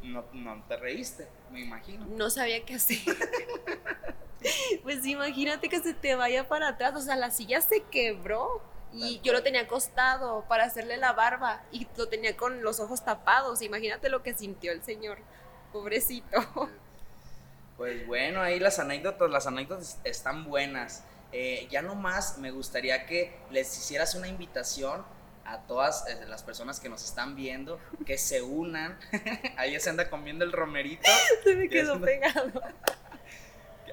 no, 0.04 0.26
no 0.34 0.64
te 0.68 0.78
reíste, 0.78 1.28
me 1.52 1.62
imagino. 1.62 2.06
no 2.06 2.30
sabía 2.30 2.66
qué 2.66 2.76
hacer. 2.76 2.98
pues 4.84 5.06
imagínate 5.06 5.70
que 5.70 5.80
se 5.80 5.94
te 5.94 6.16
vaya 6.16 6.48
para 6.48 6.70
atrás, 6.70 6.96
o 6.96 7.02
sea, 7.02 7.16
la 7.16 7.32
silla 7.32 7.62
se 7.62 7.84
quebró 7.84 8.62
y 8.92 9.20
yo 9.22 9.34
lo 9.34 9.44
tenía 9.44 9.62
acostado 9.62 10.46
para 10.48 10.64
hacerle 10.64 10.98
la 10.98 11.14
barba 11.14 11.62
y 11.72 11.88
lo 11.96 12.08
tenía 12.08 12.36
con 12.36 12.64
los 12.64 12.80
ojos 12.80 13.04
tapados. 13.06 13.62
Imagínate 13.62 14.10
lo 14.10 14.24
que 14.24 14.34
sintió 14.34 14.72
el 14.72 14.84
señor, 14.84 15.20
pobrecito. 15.72 16.39
Pues 17.78 18.06
bueno, 18.08 18.41
ahí 18.41 18.60
las 18.60 18.78
anécdotas, 18.78 19.30
las 19.30 19.47
anécdotas 19.47 20.02
están 20.04 20.43
buenas. 20.43 21.06
Eh, 21.32 21.66
ya 21.72 21.82
nomás 21.82 22.38
me 22.38 22.52
gustaría 22.52 23.06
que 23.06 23.34
les 23.52 23.78
hicieras 23.78 24.16
una 24.16 24.28
invitación 24.28 25.06
a 25.50 25.62
todas 25.68 26.08
eh, 26.08 26.26
las 26.28 26.43
personas 26.43 26.80
que 26.80 26.89
nos 26.89 27.04
están 27.04 27.36
viendo, 27.36 27.80
que 28.06 28.18
se 28.18 28.41
unan. 28.41 29.00
ahí 29.58 29.80
se 29.80 29.89
anda 29.89 30.10
comiendo 30.10 30.45
el 30.45 30.52
romerito. 30.52 31.10
se 31.43 31.56
me 31.56 31.68
quedó 31.68 31.97
me- 31.97 32.08
pegado. 32.08 32.62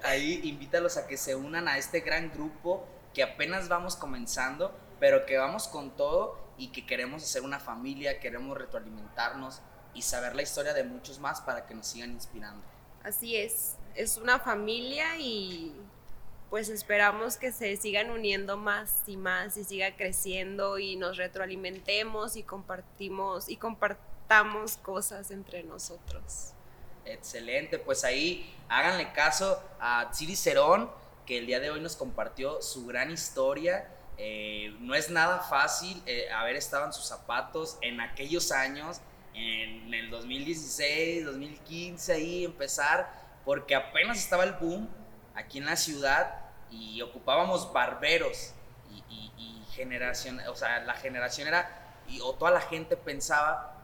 Ahí 0.03 0.41
invítalos 0.45 0.99
a 0.99 1.07
que 1.07 1.17
se 1.17 1.35
unan 1.35 1.69
a 1.69 1.79
este 1.79 2.01
gran 2.01 2.31
grupo 2.31 2.87
que 3.15 3.23
apenas 3.23 3.69
vamos 3.69 3.97
comenzando, 3.97 4.79
pero 5.01 5.25
que 5.25 5.39
vamos 5.39 5.69
con 5.69 5.97
todo 5.97 6.39
y 6.59 6.69
que 6.69 6.85
queremos 6.87 7.23
hacer 7.23 7.43
una 7.43 7.59
familia, 7.59 8.21
queremos 8.21 8.57
retroalimentarnos 8.59 9.63
y 9.95 10.03
saber 10.03 10.37
la 10.37 10.43
historia 10.43 10.75
de 10.75 10.85
muchos 10.85 11.19
más 11.19 11.41
para 11.41 11.67
que 11.67 11.75
nos 11.75 11.87
sigan 11.87 12.13
inspirando. 12.13 12.63
Así 13.03 13.37
es, 13.37 13.77
es 13.95 14.19
una 14.19 14.39
familia 14.39 15.17
y 15.19 15.75
pues 16.51 16.69
esperamos 16.69 17.37
que 17.37 17.53
se 17.53 17.77
sigan 17.77 18.11
uniendo 18.11 18.57
más 18.57 19.03
y 19.07 19.17
más 19.17 19.57
y 19.57 19.65
siga 19.65 19.97
creciendo 19.97 20.79
y 20.79 20.97
nos 20.97 21.17
retroalimentemos 21.17 22.37
y 22.37 22.43
compartimos 22.43 23.49
y 23.49 23.57
compartamos 23.57 24.77
cosas 24.77 25.31
entre 25.31 25.65
nosotros. 25.65 26.53
Excelente, 27.05 27.79
pues 27.79 28.05
ahí 28.05 28.53
háganle 28.69 29.13
caso 29.13 29.63
a 29.81 30.11
Tsiri 30.11 30.37
Cerón, 30.37 30.91
que 31.25 31.39
el 31.39 31.47
día 31.47 31.61
de 31.61 31.71
hoy 31.71 31.81
nos 31.81 31.97
compartió 31.97 32.63
su 32.63 32.87
gran 32.87 33.11
historia. 33.11 33.89
Eh, 34.19 34.75
no 34.81 34.95
es 34.95 35.11
nada 35.11 35.41
fácil 35.41 36.03
eh, 36.07 36.31
haber 36.31 36.57
estado 36.57 36.87
en 36.87 36.93
sus 36.93 37.07
zapatos 37.07 37.77
en 37.83 38.01
aquellos 38.01 38.51
años, 38.51 39.01
en 39.35 39.93
el 39.93 40.11
2016, 40.11 41.27
2015, 41.27 42.13
ahí 42.13 42.45
empezar, 42.45 43.13
porque 43.45 43.75
apenas 43.75 44.19
estaba 44.19 44.45
el 44.45 44.53
boom 44.55 44.89
aquí 45.37 45.59
en 45.59 45.67
la 45.67 45.77
ciudad 45.77 46.41
y 46.71 47.01
ocupábamos 47.03 47.73
barberos 47.73 48.53
y, 48.91 49.63
generación, 49.73 50.41
o 50.49 50.57
sea, 50.57 50.81
la 50.81 50.95
generación 50.95 51.49
era, 51.49 51.99
y, 52.09 52.19
o 52.23 52.33
toda 52.33 52.51
la 52.51 52.63
gente 52.63 52.97
pensaba, 52.97 53.77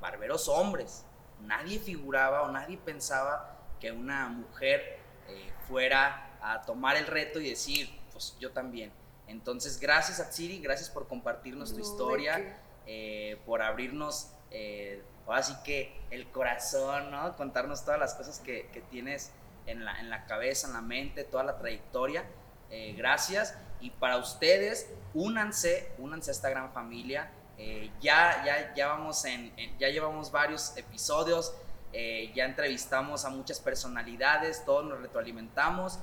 barberos 0.00 0.48
hombres. 0.48 1.04
Nadie 1.42 1.78
figuraba 1.78 2.40
o 2.40 2.50
nadie 2.50 2.78
pensaba 2.78 3.58
que 3.78 3.92
una 3.92 4.28
mujer 4.28 4.98
eh, 5.28 5.52
fuera 5.68 6.38
a 6.40 6.62
tomar 6.62 6.96
el 6.96 7.06
reto 7.06 7.38
y 7.38 7.50
decir, 7.50 7.94
pues 8.12 8.34
yo 8.40 8.50
también. 8.52 8.90
Entonces, 9.26 9.78
gracias 9.78 10.20
a 10.20 10.30
Tsiri, 10.30 10.58
gracias 10.58 10.88
por 10.88 11.06
compartirnos 11.06 11.74
tu 11.74 11.80
historia, 11.80 12.58
eh, 12.86 13.38
por 13.44 13.60
abrirnos, 13.60 14.30
eh, 14.50 15.02
ahora 15.26 15.42
sí 15.42 15.54
que 15.64 16.00
el 16.10 16.30
corazón, 16.30 17.10
¿no? 17.10 17.36
Contarnos 17.36 17.84
todas 17.84 18.00
las 18.00 18.14
cosas 18.14 18.38
que, 18.38 18.70
que 18.72 18.80
tienes 18.80 19.32
en 19.66 19.84
la, 19.84 19.98
en 20.00 20.10
la 20.10 20.26
cabeza, 20.26 20.68
en 20.68 20.74
la 20.74 20.80
mente, 20.80 21.24
toda 21.24 21.44
la 21.44 21.58
trayectoria. 21.58 22.24
Eh, 22.70 22.94
gracias. 22.96 23.56
Y 23.80 23.90
para 23.90 24.16
ustedes, 24.16 24.90
únanse, 25.14 25.92
únanse 25.98 26.30
a 26.30 26.32
esta 26.32 26.50
gran 26.50 26.72
familia. 26.72 27.30
Eh, 27.58 27.90
ya, 28.00 28.42
ya, 28.44 28.74
ya, 28.74 28.88
vamos 28.88 29.24
en, 29.24 29.52
ya 29.78 29.88
llevamos 29.88 30.30
varios 30.30 30.76
episodios, 30.76 31.54
eh, 31.92 32.30
ya 32.34 32.44
entrevistamos 32.44 33.24
a 33.24 33.30
muchas 33.30 33.60
personalidades, 33.60 34.64
todos 34.64 34.84
nos 34.84 35.00
retroalimentamos. 35.00 35.98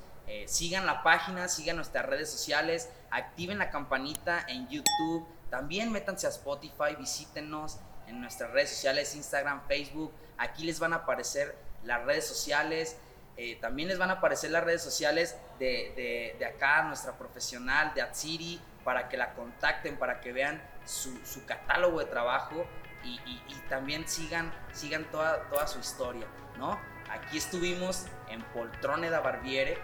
sigan 0.48 0.86
la 0.86 1.04
página, 1.04 1.48
sigan 1.48 1.76
nuestras 1.76 2.06
redes 2.06 2.32
sociales, 2.32 2.90
activen 3.12 3.58
la 3.60 3.70
campanita 3.70 4.46
en 4.48 4.68
YouTube, 4.70 5.28
también 5.50 5.92
métanse 5.92 6.26
a 6.26 6.30
Spotify, 6.30 6.96
visítenos 6.98 7.78
en 8.08 8.22
nuestras 8.22 8.52
redes 8.52 8.72
sociales, 8.72 9.16
Instagram, 9.16 9.62
Facebook. 9.68 10.12
Aquí 10.38 10.64
les 10.64 10.80
van 10.80 10.94
a 10.94 10.98
aparecer 10.98 11.56
las 11.84 12.04
redes 12.06 12.26
sociales. 12.26 12.98
Eh, 13.36 13.58
también 13.60 13.88
les 13.88 13.98
van 13.98 14.12
a 14.12 14.14
aparecer 14.14 14.52
las 14.52 14.64
redes 14.64 14.84
sociales 14.84 15.38
de, 15.58 16.36
de, 16.38 16.46
acá, 16.46 16.84
nuestra 16.84 17.18
profesional, 17.18 17.94
de 17.96 18.02
Atsiri, 18.02 18.62
para 18.84 19.10
que 19.10 19.18
la 19.18 19.34
contacten, 19.34 19.98
para 19.98 20.22
que 20.22 20.32
vean 20.34 20.62
su, 20.86 21.18
su 21.26 21.46
catálogo 21.46 22.00
de 22.00 22.06
trabajo 22.06 22.68
y, 23.04 23.20
y, 23.26 23.56
también 23.70 24.08
sigan, 24.08 24.54
sigan 24.72 25.10
toda, 25.10 25.50
toda 25.50 25.68
su 25.68 25.80
historia, 25.80 26.28
¿no? 26.58 26.80
Aquí 27.10 27.38
estuvimos 27.38 28.06
en 28.30 28.42
Poltrone 28.54 29.10
da 29.10 29.20
Barbiere, 29.20 29.78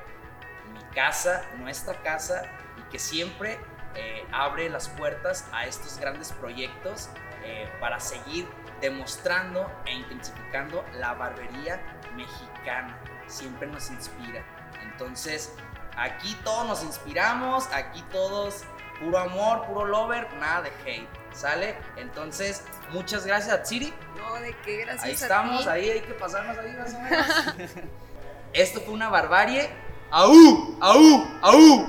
mi 0.71 0.83
casa, 0.93 1.43
nuestra 1.57 2.01
casa, 2.03 2.43
y 2.77 2.89
que 2.91 2.99
siempre 2.99 3.57
eh, 3.95 4.25
abre 4.31 4.69
las 4.69 4.89
puertas 4.89 5.47
a 5.51 5.65
estos 5.65 5.97
grandes 5.97 6.31
proyectos 6.33 7.09
eh, 7.43 7.67
para 7.79 7.99
seguir 7.99 8.47
demostrando 8.79 9.69
e 9.85 9.93
intensificando 9.93 10.85
la 10.93 11.13
barbería 11.13 11.81
mexicana 12.15 12.97
siempre 13.29 13.67
nos 13.67 13.89
inspira. 13.89 14.43
Entonces, 14.83 15.53
aquí 15.95 16.35
todos 16.43 16.67
nos 16.67 16.83
inspiramos, 16.83 17.67
aquí 17.73 18.03
todos 18.11 18.63
puro 18.99 19.17
amor, 19.17 19.65
puro 19.65 19.85
lover, 19.85 20.27
nada 20.39 20.63
de 20.63 20.69
hate. 20.85 21.09
¿Sale? 21.33 21.77
Entonces, 21.95 22.63
muchas 22.91 23.25
gracias 23.25 23.53
a 23.53 23.63
Tsiri. 23.63 23.93
No, 24.17 24.33
de 24.35 24.55
qué 24.65 24.77
gracias. 24.77 25.03
Ahí 25.03 25.13
estamos, 25.13 25.67
ahí 25.67 25.89
hay 25.89 26.01
que 26.01 26.13
pasarnos 26.13 26.57
ahí 26.57 26.75
más 26.75 26.93
o 26.93 26.99
menos. 26.99 27.25
Esto 28.53 28.81
fue 28.81 28.93
una 28.93 29.09
barbarie. 29.09 29.69
¡Aú! 30.11 30.77
¡Aú! 30.81 31.27
¡Aú! 31.41 31.87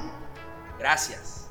Gracias. 0.78 1.48